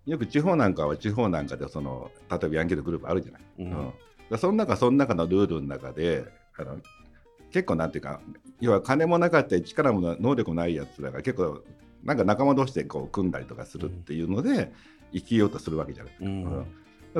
[0.05, 3.93] よく地方なんかは地方なんかでその例えばヤンキーのグループあるじゃない、うん。
[4.31, 4.37] うん。
[4.37, 6.25] その中その中のルールの中で
[6.57, 6.77] あの
[7.51, 8.19] 結構なんていうか
[8.59, 11.63] 要は金もなかったり力もな能力もないやつらが結構
[12.03, 14.71] なんか仲間同士でこう組んだりとかするっていうので
[15.13, 16.65] 生きようとするわけじゃない、うん。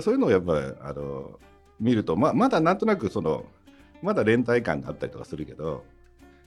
[0.02, 1.40] そういうのをやっぱりあの
[1.80, 3.46] 見るとままだなんとなくその
[4.02, 5.84] まだ連帯感があったりとかするけど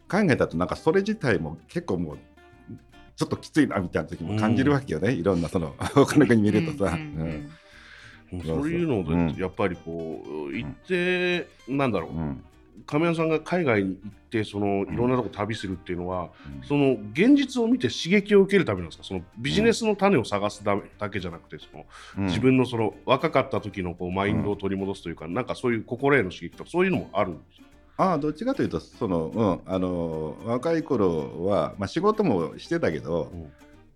[0.08, 2.18] 海外だとなんかそれ自体も結構もう
[3.16, 6.94] ちょっときついなみたいな時も感じるわけよね、いろんなその 他の国見るとさ。
[6.94, 7.50] うんうん
[8.46, 9.34] そういうのうん。
[9.34, 12.42] でやっぱりこう行って、なんだろう、うん
[12.86, 16.30] 亀山さんが海外に行ってそのいろんなとこ旅するっていうのは、
[16.60, 16.66] うん。
[16.66, 21.86] その現実を見て刺激を受けるためなんですかそのビジネスの種を探すだだけじゃなくてその、
[22.18, 22.26] うん。
[22.26, 27.66] 自分のその若かった時のこうマインドを取り戻すというか、なんかそういう心への刺激とかそういうのもあるんですか？
[27.98, 33.30] ああどっちかというとその、うん、あの若い頃は、まあ、仕事もしてたけど、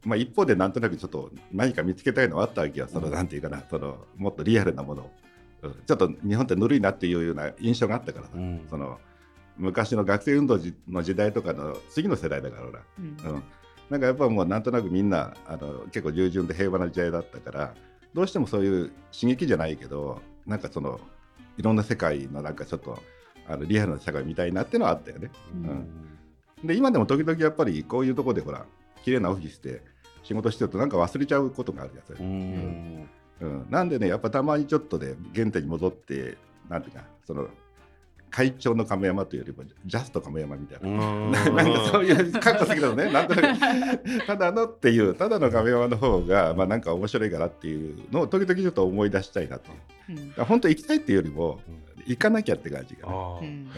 [0.04, 2.86] まあ、一方でなんとなくちょっと何か見つけたいのはあったわけよ。
[2.88, 3.12] その、うん。
[3.12, 5.25] なんていうかなそのもっとリアルなものを、うん
[5.70, 8.66] ちょっと日本ってぬるいなっていうような印象があったからさ、うん。
[8.68, 8.98] その
[9.57, 13.05] 昔の学生運動じの時代とかの次の世代だから俺ら、うん。
[13.05, 13.42] うん、
[13.90, 17.74] なんかやっぱもうなんとなくみんなあの結構従順で平和な時代だったから
[18.14, 21.00] どうしてもそういう刺激じゃないけどなんかその
[21.59, 22.98] いろんな世界のなんかちょっと
[23.48, 25.31] あのリアルな社会みたいなっていうのはあったよね。
[25.52, 26.66] うん。
[26.66, 28.66] で今でも時々やっぱりこういうとこでほら
[29.05, 29.83] 綺麗なオフィスで
[30.22, 33.09] 仕事してるとなんか忘れちゃうことがあるやつ、うん
[33.40, 37.49] うん、なんでねやっぱたまにちょっとで原点に戻ってなんていうかその
[38.31, 40.88] 会長の亀山というよりもジャスト亀山みたいな。
[40.88, 41.33] うん。
[41.33, 49.70] なんかそういうかっこつけどね、 なんとなく、ただのっていう、ただの亀山の方が、まあなんか面白いからっていうのを時々ちょっと思い出したいなと。
[50.11, 50.44] うん。
[50.44, 51.61] 本当行きたいっていうよりも、
[52.07, 53.14] 行かなきゃって感じが、ね。
[53.42, 53.68] うん。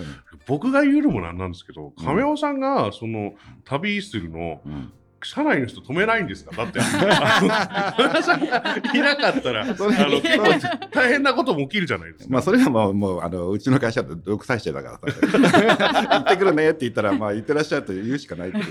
[0.46, 6.54] 僕が言うのもなんなんですけど、亀尾さんがその旅するのうん社内の人止めないんですか？
[6.56, 6.78] だって
[8.96, 10.44] いなかったら あの結構
[10.92, 12.30] 大変なことも起きるじゃないですか。
[12.32, 15.18] まあそれはもうもうあのうちの会社って独裁者だからさ
[16.16, 18.64] 行ってくるねって言ったらまあ行ってらっしゃると言うしかないっていう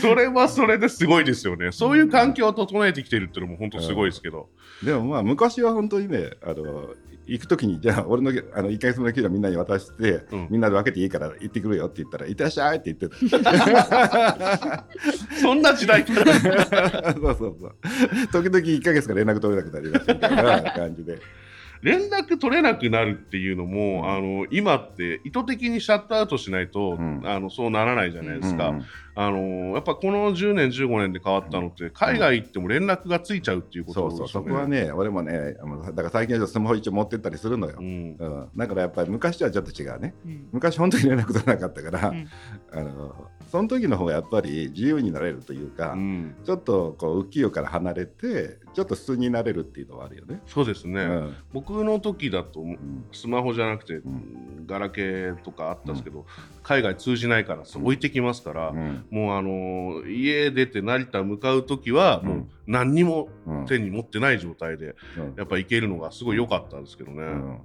[0.00, 1.72] それはそれですごいですよね。
[1.72, 4.48] そういう環境を整えてきてるっていうのも本当すごいですけど。
[4.82, 6.90] でもまあ昔は本当にねあの
[7.26, 10.48] 行く時にじゃあ俺のあの1ヶ月の給料みんなに渡して、うん。
[10.50, 14.84] みんなで分けていいから行ってくるよって言ったら行ってらっしゃいって言ってた
[15.40, 16.32] そんな時代から。
[17.14, 17.74] そうそうそう。
[18.32, 21.18] 時々1ヶ月から連絡取れなくなりましたみたいな感じで
[21.82, 24.10] 連絡取れなくなるっていうのも、うん。
[24.10, 27.22] あの今って意図的にシャットアウトしないと、うん。
[27.24, 28.68] あのそうならないじゃないですか。
[28.68, 34.26] うんあのやっぱこの10年15年で変わったのって海外行っても連絡がついちゃうっていうことそうそう。
[34.26, 38.16] ですよそこはね俺もねあのだから最近はスマホ一応持ってったりするのよ、うん。
[38.18, 40.14] うん、だからやっぱり昔とはちょっと違うね。
[40.24, 40.48] うん。
[40.52, 42.28] 昔本当に連絡取れなかったから、うん。
[42.72, 43.14] あの
[43.52, 46.34] その時の方がやっぱり自由になれるというか、うん。
[46.42, 50.40] ちょっとこう浮世から離れてちょっと普通になれるっていうのはあるよね。
[50.46, 51.36] そうですね、うん。
[51.52, 53.04] 僕の時だとうん。
[53.12, 54.64] スマホじゃなくて、ん。
[54.66, 56.24] ガラケーとかあったんですけど、
[56.62, 59.04] 海外通じないから置いてきますから、うん。
[59.10, 62.28] もうあのー家出て成田向かう時はうん。
[62.30, 63.66] もう何にもうん。
[63.66, 65.34] 手に持ってない状態でうん。
[65.36, 67.20] やっぱ行けるのがすごい良かったんですけどね。
[67.20, 67.58] うん。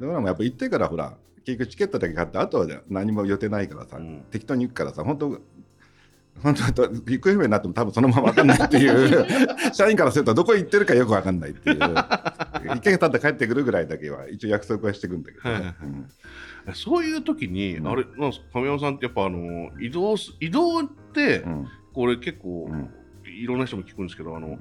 [0.00, 1.18] だからもうやっぱ行ってからほら
[1.48, 4.24] 結局チケットだけ買ってあとは何も予定ないからさ、うん。
[4.30, 5.40] 適当に行くからさ本当
[6.42, 9.26] 本当と行方不明になっても多分そのまま分かんないっていう
[9.72, 15.74] 社員からするとどこ行ってるかよく分かんないっていう一回経って帰ってくるぐらいだけは一応約束はしてくんだけど、はいはいはい。
[15.82, 15.86] う
[16.70, 16.74] ん。
[16.74, 17.88] そういう時に、うん。
[17.88, 21.66] あれなん亀山さんってやっぱあの移動す移動って、うん。
[21.94, 22.90] これ結構、うん。
[23.26, 24.58] いろんな人も聞くんですけどあの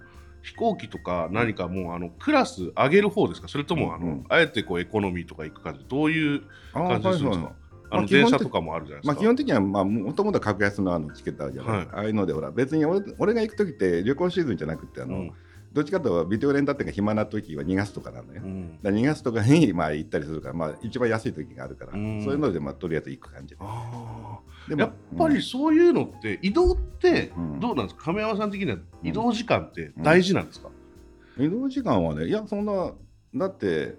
[0.47, 3.47] 飛行機とか何かもうあのクラス上げる方ですか？
[3.47, 4.25] それともあの、うん。
[4.29, 5.85] あえてこうエコノミーとか行く感じ？
[5.87, 6.41] どういう
[6.73, 7.53] 感じですか、はいはい
[7.89, 9.13] あの電車とかもあるじゃないですか。
[9.13, 11.87] まあ、基本的にはまあもともと格安のあのチケットあるじゃない、はい。
[11.93, 15.31] ああいうのでほら別に俺俺が行く時って旅行シーズンじゃなくてあの、うん
[15.78, 18.78] どっちかというとビデオレンタっていうか暇な時は2月とかなのよ、うん。
[18.82, 22.23] だから2月とかにまあ行ったりするから、まあ、一番安い時があるから、うん。
[22.23, 23.57] そういうのでまあとりあえず行く感じで。
[23.61, 27.59] あでもーやっぱりそういうのって移動ってうん。
[27.59, 28.05] どうなんですか？
[28.05, 30.69] 亀山さん的には移動時間って大事なんですか、
[31.38, 31.45] うん。
[31.45, 32.93] 移動時間はねいやそんな
[33.36, 33.97] だって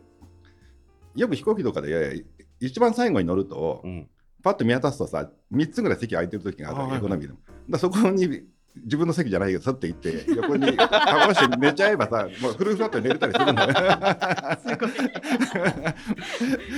[1.15, 2.25] よく飛行機とかでいやいや
[2.59, 4.09] 一番最後に乗ると、うん。
[4.43, 7.39] パッと見渡すとさ3つぐらい席空いてる時があるエコノミーでも。
[7.71, 8.43] だそこに
[8.77, 13.73] 自分の席じゃないけどさって行って横に倒して寝ちゃえばさもうフルフラットに寝れたりするんだよ。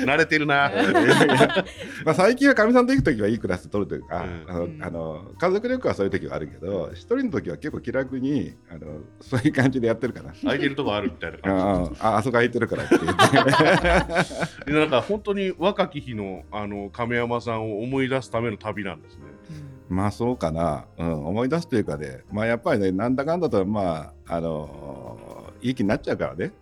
[0.07, 0.70] 慣れてるな。
[2.05, 4.45] まあ最近はかみさんと行く時はいいクラス取るというか、うん。
[4.49, 10.32] あのうんあの家族旅行はそういう時はあるけど一人の時は結構気楽にあのそういう感じでやってるかな。
[10.43, 12.01] 空いてるとこあるみたいなあ感じ。
[12.01, 13.16] ああそこ空いてるからって言っ
[14.66, 14.72] て。
[14.72, 19.24] でなんか本当に若き日のあの亀山さんを思い出すための旅なんですね。
[19.91, 26.53] まあそうかな、うん、思い出すというかねまあやっぱりねなんだかんだとまああのいい気になっちゃうからね。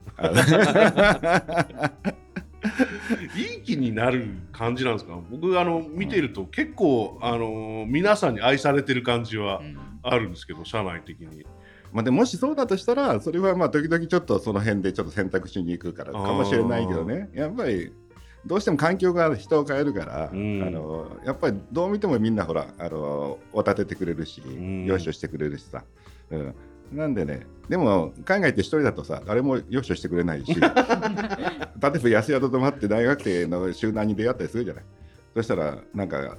[3.37, 5.21] いい気になる感じなんですか？
[5.31, 9.63] 僕あの見てると結構あの皆さんに愛されてる感じは
[10.03, 11.47] あるんですけど社内的に。
[11.93, 17.29] まあでももしそうだとしたらそれはまあ時々ちょっとその辺でちょっと選択しに行くからかもしれないけどね。
[17.33, 17.93] やっぱり
[18.47, 20.63] どうしても環境が人を変えるから、うん。
[20.63, 24.85] あのやっぱりどう見てもみんなほらあのお立ててくれるし、ん。
[24.87, 25.85] よししてくれるしさ、
[26.31, 26.55] うん、
[26.93, 30.71] なんでねでも海外って一人だとさ誰もよししてくれないし 例え
[31.81, 34.85] ば安宿泊まって大学生の集団に出会ったりするじゃない。
[35.35, 36.37] そしたらなんか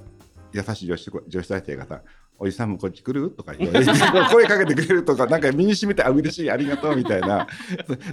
[0.52, 2.02] 優しい女子女子大生がさ
[2.42, 3.30] おじさんもこっち来る？
[3.30, 3.92] とか言われて
[4.32, 7.46] 声かけてくれるとかなんか身にしみてあ嬉しいありがとうみたいな。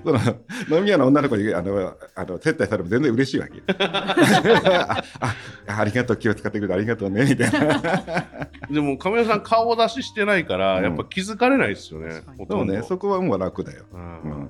[0.03, 3.63] そ その飲み屋の女の子にあのあの接待されても全然嬉しいわけ。
[3.85, 5.03] あ
[5.67, 7.81] あありがとう気を使ってくれてありがとうねみたいな。
[8.69, 10.83] でも亀山さん顔出ししてないから、うん。
[10.83, 12.31] やっぱ気づかれないですよね確か。
[12.37, 12.45] に。
[12.49, 14.49] そうねそこはもう楽だよ、ううんん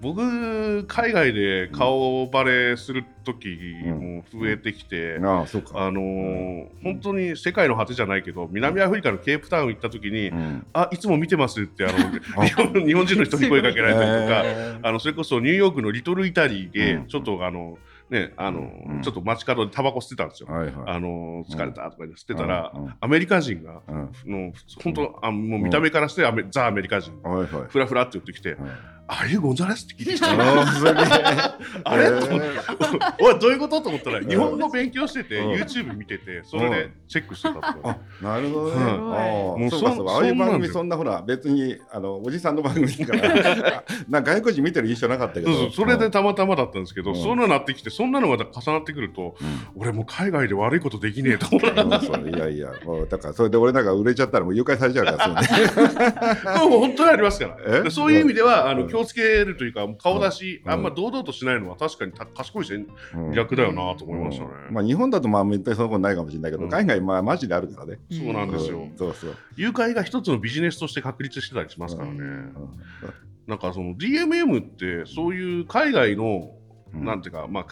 [0.00, 3.48] 僕海外で顔バレする時
[3.84, 10.66] も増えてきて、あのー本当に世界の果てじゃないけど南アフリカのケープタウン行った時に、うん。
[10.72, 11.98] あいつも見てますってあの
[12.46, 17.06] 日本日本人の人に声かけられたりとか、えあのそれこそニューヨークのリトルイタリーでうん。
[17.06, 17.78] ちょっとあの
[18.08, 19.02] ねあの、うん。
[19.02, 20.48] ちょっと街角でタバコ吸ってたんですよ。
[20.48, 20.74] ーはいはい。
[20.86, 22.84] あの疲れたとか言って吸ってたら、うん。
[22.84, 22.94] うん。
[23.00, 24.10] アメリカ人が、うん。
[24.26, 27.12] の本当あもう見た目からしてアメ、ザ・アメリカ人。
[27.22, 27.46] はいはい。
[27.68, 28.58] フラフラって言ってきてはい
[29.10, 30.26] 「あれゴンザレス?」って聞いてきて
[31.84, 32.58] あれ、えー。
[33.20, 35.52] おいどういうことと思ったら日本語勉強してて、うん。
[35.54, 38.84] YouTube 見ててそれでチェックしてたってあなるほどね。
[38.92, 40.12] もうあそうかそうか。
[40.12, 40.68] ああいう番組そんなんで。
[40.68, 45.46] そんなほら別にあのおじさんの番組だからなんか外国人見てる印象なかったけど。
[45.46, 45.72] そうそう。
[45.72, 47.16] それでたまたまだったんですけど、うん。
[47.16, 49.80] そういうのになってきてそんなのが重なってくるとうん。
[49.82, 52.00] 俺もう海外で悪いことできねえと思ううん。
[52.00, 56.70] そういやいやもうだからそれで俺なんか売れちゃったらもう誘拐されちゃうからそうね。
[56.70, 57.90] もう本当にありますから。
[57.90, 58.80] そういう意味ではあうん。
[58.80, 60.72] の気をつけるというか顔出し、うん。
[60.72, 63.32] あんま堂々としないのは確かにた賢い戦うん。
[63.32, 64.74] 略だよなと思いましたね、うん。
[64.74, 66.70] まあ日本だとまあ絶対そのことないかもしれないけど、うん。
[66.70, 67.98] 海外まあマジであるからね。
[68.10, 68.78] そうなんですよ。
[68.78, 68.96] うん。
[68.96, 69.36] そうそう。
[69.56, 72.54] 誘拐が一つのビジネスとして確立してたりしますからね、うん。
[73.46, 76.50] なんかその DMM ってそういう海外の、
[76.94, 77.04] うん。
[77.04, 77.64] なんていうかまあ、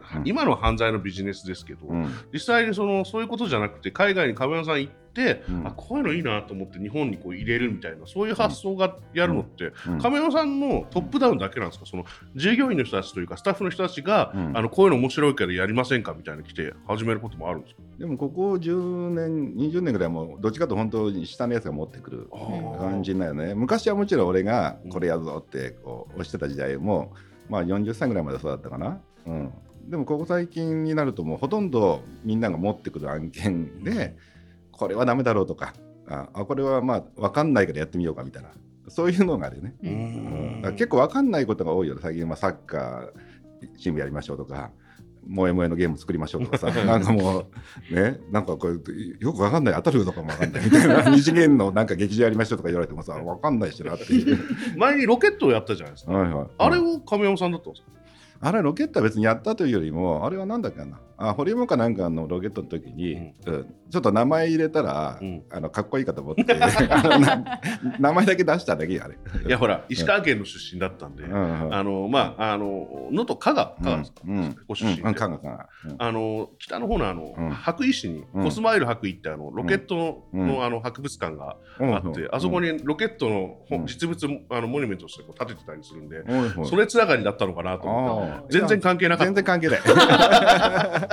[0.00, 2.08] まあ今の犯罪のビジネスですけど、うん。
[2.32, 5.66] 実際にそのそういうことじゃなくて海外に亀山さん行って、うん。
[5.66, 9.98] あこういうのいいなと思って日本にこう入れるみたいなそういう発想がやるのって、うん。
[9.98, 11.86] 亀山さんのトップダウンだけなんですか？
[11.86, 14.56] その従業員の人たちというかスタッフの人たちが、うん。
[14.56, 17.80] あのこういうの面白いからやりませんかみたいな来て始めることもあるんですか？
[17.98, 22.28] でもここ10年20年ぐらいはもうどっちかと本当に下のやつが持ってくる
[22.78, 23.54] 感じだよね。
[23.54, 27.14] 昔はもちろん俺がこれやるぞってこう押してた時代も、
[27.48, 29.52] まあ、40歳ぐらいまでそうだったかな、うん、
[29.88, 34.16] でもここ最近になるともうほとんどみんなが持ってくる案件で
[34.72, 35.74] これはダメだろうとか
[36.08, 38.50] ああこれはまあ分かんないからやってみようかみたいな。
[38.88, 39.74] そういうのがあるよね。
[39.82, 39.90] うう
[40.70, 40.76] ん。
[40.76, 44.70] 結構わかんないことが多いよ最近はサッカーチームやりましょうとか
[45.28, 47.46] 萌え萌えのゲーム作りましょうとかさ なんかも
[47.90, 48.74] うねなんかこれ
[49.18, 49.74] よくわかんない。
[49.74, 51.02] 当たるとかもわかんないみたいな。
[51.10, 54.38] 二次元のなんか劇場やりましょうとか言われてもさわかんないしなっていう。
[54.78, 56.12] 前にロケットをやったじゃないですか。
[56.12, 57.95] はいはい、あれを亀山さんだったんですか？
[58.40, 61.00] あれロケットは別にやったというよりもあれはなんだっけな。
[61.18, 63.66] あホリエモンかなんかのロケットの時に、うん。
[63.90, 65.42] ちょっと名前入れたら、うん。
[65.50, 66.44] あのかっこいいかと思って
[67.98, 69.16] 名前だけ出しただけやあれ。
[69.46, 71.32] いやほら、石川県の出身だったんで、うん。
[71.32, 74.56] うんあのまあ、あの能登加賀、加賀ですか、うん。
[74.68, 75.02] ご出身で、
[75.98, 77.50] あの北の方のあの、うん。
[77.50, 78.44] 白衣市に、うん。
[78.44, 80.64] コスマイル白衣ってあのロケットの,、うん。
[80.64, 86.24] あの博物館がうんあって、あそこにロケットの実物あのモニュメントとしてこう立ててたりするんで、
[86.64, 89.32] それつながりだったのかなと思っ全然関係なかった。
[89.32, 89.80] 全然関係ない。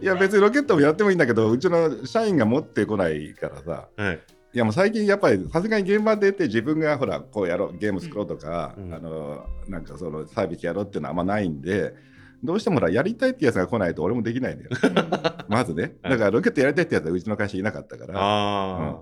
[0.00, 3.88] いや別にロケットもやってもいいんだけどうちの社員が持ってこないからさ。
[3.96, 4.20] はい。
[4.52, 11.94] いやもう最近やっぱりさすがに現場出て自分がほらこうやろうゲーム作ろうとか、うんあのなんかそのサービスやろうっていうのはあんまないんで
[12.42, 14.70] どうしてもほらやりたいってやつが来ないと俺もできないんだよ。
[15.48, 15.96] まずね。
[16.02, 18.14] だからロケットやりたいってやつはうちの会社いなかったから。
[18.16, 19.00] あ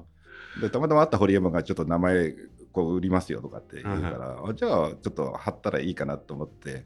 [0.61, 2.35] でたまたま会ったホリエモンがちょっと名前
[2.73, 6.85] こう売りますよとかって言うから、あじゃあちょっと貼ったらいいかなと思って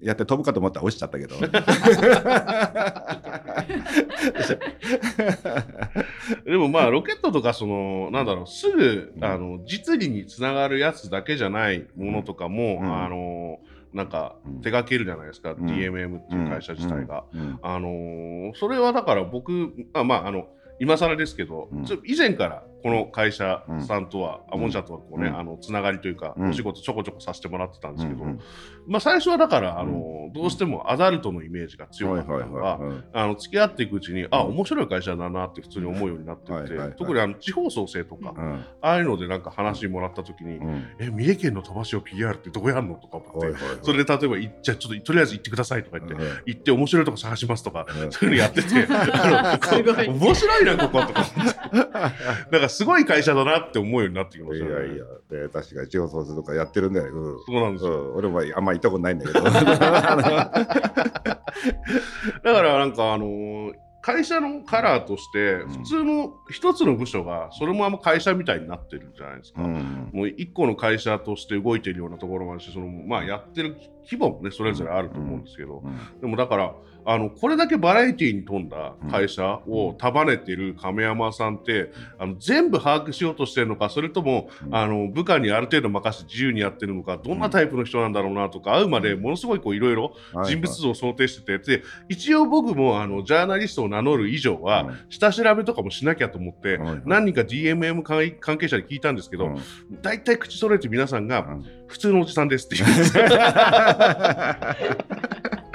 [0.00, 1.36] やって飛ぶかと思ったら落ちちゃったけど。
[1.36, 1.50] ー
[6.44, 9.24] でもまあロケットとかそのなんだろうすぐ、うん。
[9.24, 13.04] あの実利につながるやつだけじゃないものとかも、うん。
[13.04, 13.60] あの
[13.92, 14.60] なんかうん。
[14.60, 15.56] 手掛けるじゃないですか、ん。
[15.56, 17.24] DMM っていう会社自体が。
[17.32, 17.40] うん。
[17.40, 17.58] うん。
[17.62, 20.48] あのーそれはだから僕、あまあ、あの
[20.80, 21.68] 今更ですけど、
[22.04, 24.54] 以前からこの会社さんとは、うん。
[24.56, 25.38] あモンシャとはこうね、うん。
[25.38, 26.50] あのつながりというか、うん。
[26.50, 28.26] お仕事ちょこちょこさせてもらってたんですけど、
[28.86, 34.56] まあ、最初はだから、あのどうしてもアダルトのイメージが強かったのが、うんあの付き合っていくうちに、あうん。
[34.56, 38.52] 面白い会社だなって普通に思うようになっていって、特にあの地方創生とか、うん。
[38.82, 40.86] ああいうのでなんか話もらった時に、うん。
[40.98, 46.42] え三重県の飛ばしを PR ってどこやんのとか思って、それで例えばいじゃあちょっととりあえず行ってくださいとか言って、うん。
[46.44, 48.12] 行って面白いとこ探しますとか、うん。
[48.12, 48.68] そういうのやってて、
[50.10, 51.24] 面白いな、こことか
[51.72, 51.84] 思っ
[52.50, 52.73] て。
[52.74, 54.70] すごい会社だなって思うようになってきましたね。
[54.70, 57.14] いやいや、で確かに地方創生とかやってるんだよ。
[57.14, 58.10] うんそうなんですよ。
[58.10, 59.40] うん、俺もあんま行ったことないんだけど。
[59.44, 61.38] だか
[62.42, 63.72] らなんかあのー
[64.04, 69.62] 会社のカラーとしてうん普通の一つの部署がそれもあんま会社みたいになってるじゃないですか。
[69.62, 76.74] うんもう一個の会社として動いてるようなところもあるし、そのまあやってる規模もねそれぞれあると思うんですけど、うんでもだから
[77.06, 84.74] あのこれだけバラエティーに富んだ会社を束ねてる亀山さんって、あの全部把握しようとしてるのかそれとも、うん。
[84.74, 99.56] あの部下にある程度任せて自由にやってるのかどんなタイプの人なんだろうなとか、会うまでものすごいこういろいろ人物像を想定してて、で一応僕もあのジャーナリストを名乗る以上は、うん下調べとかもしなきゃと思って、何人か DMM 関関係者に聞いたんですけど、うん。
[100.02, 102.90] 大体口揃えて皆さんが、うん普通のおじさんですって言う。
[102.90, 103.12] んです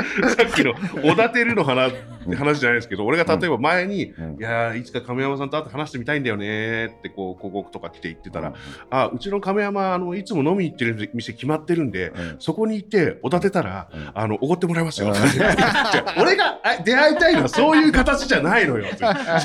[0.37, 0.73] さっきの
[1.03, 1.93] おだてるの話
[2.35, 4.35] 話じゃないですけど、俺が例えば前に、うん。
[4.37, 8.53] いやーいつか亀山さんと会って話してみたいんだよねーってこう広告とか来て言ってたら、
[8.89, 12.35] あうちの亀山あのいつも飲みに行ってる店決まってるんで、うん。
[12.39, 14.11] そこに行っておだてたら、うん。
[14.13, 15.11] あのおごってもらいますよ、
[16.19, 18.85] 俺があ出会いたいのはそういう形じゃないのよ。
[19.01, 19.39] あ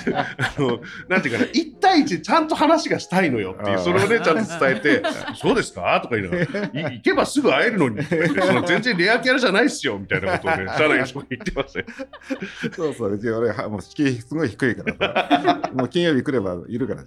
[0.58, 3.84] のなんていうかな1対1でちゃんと話がしたいのよっていううん。
[3.84, 5.02] それをねちゃんと伝えて
[5.36, 6.00] そうですか？
[6.02, 8.02] とか言いながらい行けばすぐ会えるのに。
[8.04, 11.86] その全然レアキャラじゃないっすよみたいなことをね社内の人が言ってましたよ
[12.74, 17.04] そうそう、うち俺はもう敷居すごい低いからさ、 もう金曜日来ればいるから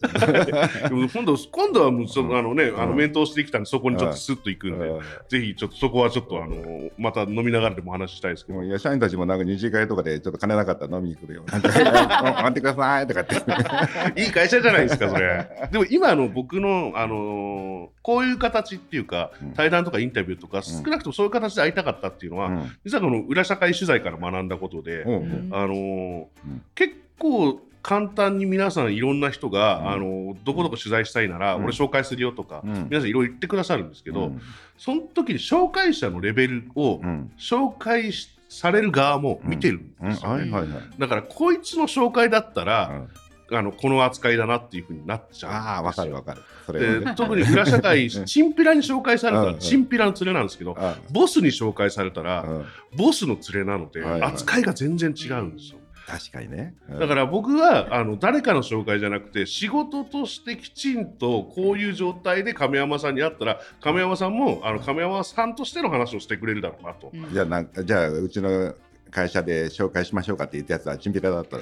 [0.89, 2.97] 今度今度はもうそのあのね、あのうん。
[2.97, 5.01] 面倒してきたんでそこにちょっとスッと行くんで、うん。
[5.29, 8.63] ぜひちょっとそこはちょっとあのまた飲みながらでもお話ししたいですけど。
[8.63, 11.43] いや社員たちもなんか二次会とかでちょっと金なかったら飲みに来るよ。
[11.47, 14.21] 待ってくださいとかって。
[14.21, 15.69] いい会社じゃないですか、それ。
[15.71, 25.03] でも今の僕の、あのーこういう形っていうかうん、対談とかインタビューとか、少なくともそういう形で会いたかったっていうのは、うん実はこの裏社会取材から学んだことで、
[25.51, 26.28] あの
[26.75, 29.88] 結構簡単に皆さんいろんな人が、うん。
[29.88, 31.63] あのーどこどこ取材したいなら、うん。
[31.63, 32.88] 俺紹介するよとか、うん。
[32.89, 34.41] 皆さんいろいろ言ってくださるんですけど、うん。
[34.78, 37.32] その時に紹介者のレベルをうん。
[37.38, 40.51] 紹介しされる側も見てるんうんですよね。
[40.51, 40.84] はいはいはい。
[40.99, 46.41] だからこいつの紹介だったら、うんあのこの扱いだなっていうふうになっちゃうああ、わかるわかる。
[46.65, 55.79] それはねで特に裏社会、 うんチンピラに紹介されたうんら、チンピラの連れなんですけど、あボスに紹介されたら、うんボスの連れなので、扱いが全然違うんですよ。
[56.07, 56.73] 確かにね。
[56.89, 67.11] うんだから僕はあの誰かの紹介じゃなくて仕事としてきちんとこういう状態で亀山さんに会ったら亀山さんもあの亀山さんとしての話をしてくれるだろうなと。
[67.13, 68.73] うんじゃあなんじゃあうちの
[69.11, 71.57] 会社で紹介しましょうかって言ったやつはチンピラだった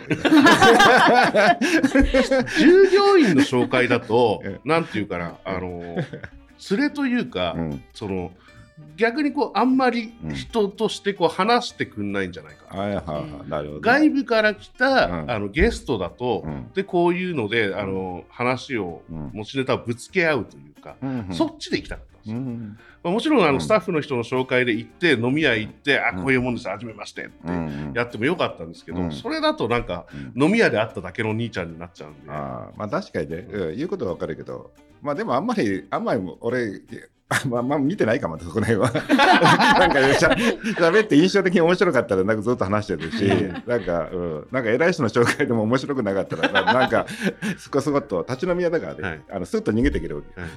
[2.57, 5.97] 従業員の紹介だと えなんていうかなあの
[6.69, 7.83] 連れというか、うん。
[7.93, 8.31] その
[8.97, 12.75] 逆にこうあんまり人としてこう話してくんないんじゃないか。
[12.75, 13.49] な、はいはいはい。
[13.49, 15.31] なるほどね、外部から来た、うん。
[15.31, 16.71] あのゲストだと、うん。
[16.73, 19.31] でこういうのであの話をうん。
[19.33, 21.33] 持ちネタをぶつけ合うというか、うんうん。
[21.33, 22.14] そっちで行きたかった。
[22.14, 22.77] んですよ、うん。
[23.03, 23.55] まあ、もちろんあうん。
[23.55, 26.23] のスタッフの人の紹介で行って飲み屋行って、あうん。
[26.23, 29.11] こういうもんですはじめましてってうんやってもよかったんですけど、うん。
[29.11, 30.05] それだとなんか
[30.35, 30.43] うん。
[30.43, 32.31] 飲み屋で会っただけの兄ちゃんになっちゃうんで。
[32.31, 34.71] あーまあ確かにね、うん、言うことはわかるけど
[35.01, 36.69] まあでもあんまりあんまり俺あ
[37.49, 38.91] まあまあ見てないかもそこら辺は。
[39.79, 43.25] なんかしゃ喋って印象的に面白かったらなんかずっと話してるし
[43.65, 47.07] なんか、うん、なんか偉い人の紹介でも面白くなかったらな なんか
[47.57, 49.21] すこすこっと立ち飲み屋だからね、はい。
[49.31, 50.51] あのスッと逃げていけるわけ、はい。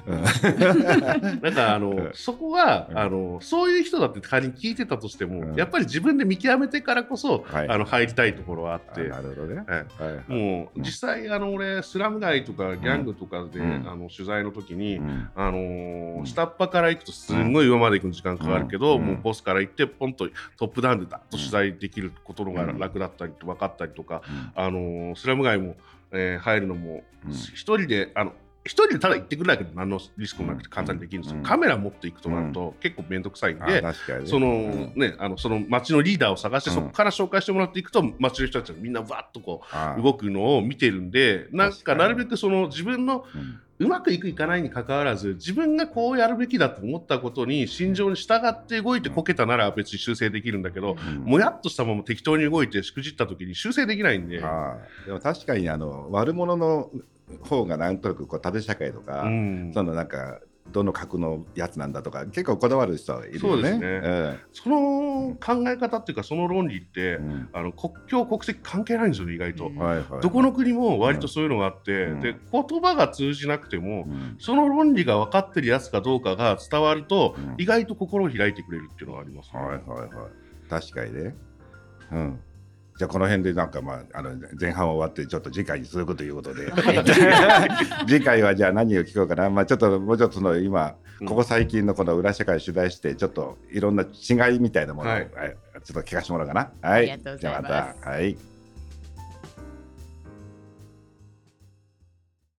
[1.35, 1.41] うん。
[1.43, 2.11] なんかあの、うん。
[2.13, 2.99] そこは、うん。
[2.99, 5.55] あのそういう人だって仮に聞いてたとしても、うん。
[5.55, 7.69] やっぱり自分で見極めてからこそ、はい。
[7.69, 9.09] あの入りたいところはあっあて。
[9.09, 9.67] なるほどね、はい。
[9.67, 10.83] はいはいもううん。
[10.83, 13.89] 実際あの俺スラム街とかギャングとかで、うん。
[13.89, 15.29] あの取材の時に、うん。
[15.35, 16.27] あのーうん。
[16.27, 19.07] 下っ端から行くとすんごい上まで行くの時間かかるけど、うん。
[19.07, 24.53] もうボスから行ってポンとトップダウンでダッと取材できることのがうん楽だったりと分かったりとか、うん。
[24.55, 25.77] あのースラム街も、
[26.13, 27.33] えー入るのもうん。
[27.33, 28.33] 一人であの
[28.65, 31.43] 一人でただ行ってくるだけで何のリスクもなくて簡単にできるんですよ、うん。
[31.43, 33.83] カメラ持っていくとなると、結構面倒くさいんあで、
[34.27, 34.93] そのうん。
[34.95, 36.77] ね、あのその街のリーダーを探して、うん。
[36.77, 51.25] そこから紹介してもらっていくと街の人たちがみんなわっとこあう動くのを見てるんでなんかなるべくその自分のうんうまくいくいかないにかかわらず自分がこうやるべきだと思ったことに心情に従って動いてこけたなら別に修正できるんだけど、うん。
[51.25, 54.43] もやっとしたまま適当に動いてしくじった時に修正できないんで。
[54.43, 56.91] ああでも確かにあの悪者の
[57.43, 59.71] 方がなんとなくこう縦社会とか、うん。
[59.73, 60.41] そのなんか
[60.73, 63.39] どの格のやつなんだとか結構こだわる人いるよね。
[63.41, 64.39] そうですね。
[64.53, 67.49] その考え方っていうかその論理って、うん。
[67.53, 69.77] あの国境国籍関係ないんですよね意外と、うん。
[69.77, 72.21] はいはい、どこの国も割とそういうのがあって、うん。
[72.21, 74.37] で言葉が通じなくても、うん。
[74.39, 77.55] その論理が分かってるやつかどうかが伝わると、うん。
[77.59, 80.11] 意外と心を開いてくれるっていうのがありますね、はいはいはい。
[80.69, 81.35] 確かにね。
[82.13, 82.41] うん
[82.99, 86.73] じゃあこの辺でなんかまああの前半は終わってちょっと次回に続くということで。
[88.09, 89.49] 次回はじゃあ何を聞こうかな。
[89.51, 91.27] まあちょっともうちょっとその今うん。
[91.29, 95.31] ここ最近のこの裏社会を取材してちょっといろんな違いみたいなものを、はい。
[95.33, 95.57] はい。
[95.85, 96.73] ちょっと聞かせてもらおうかな。
[96.83, 97.21] はい。
[97.39, 98.11] じゃあまた。
[98.11, 98.37] はい。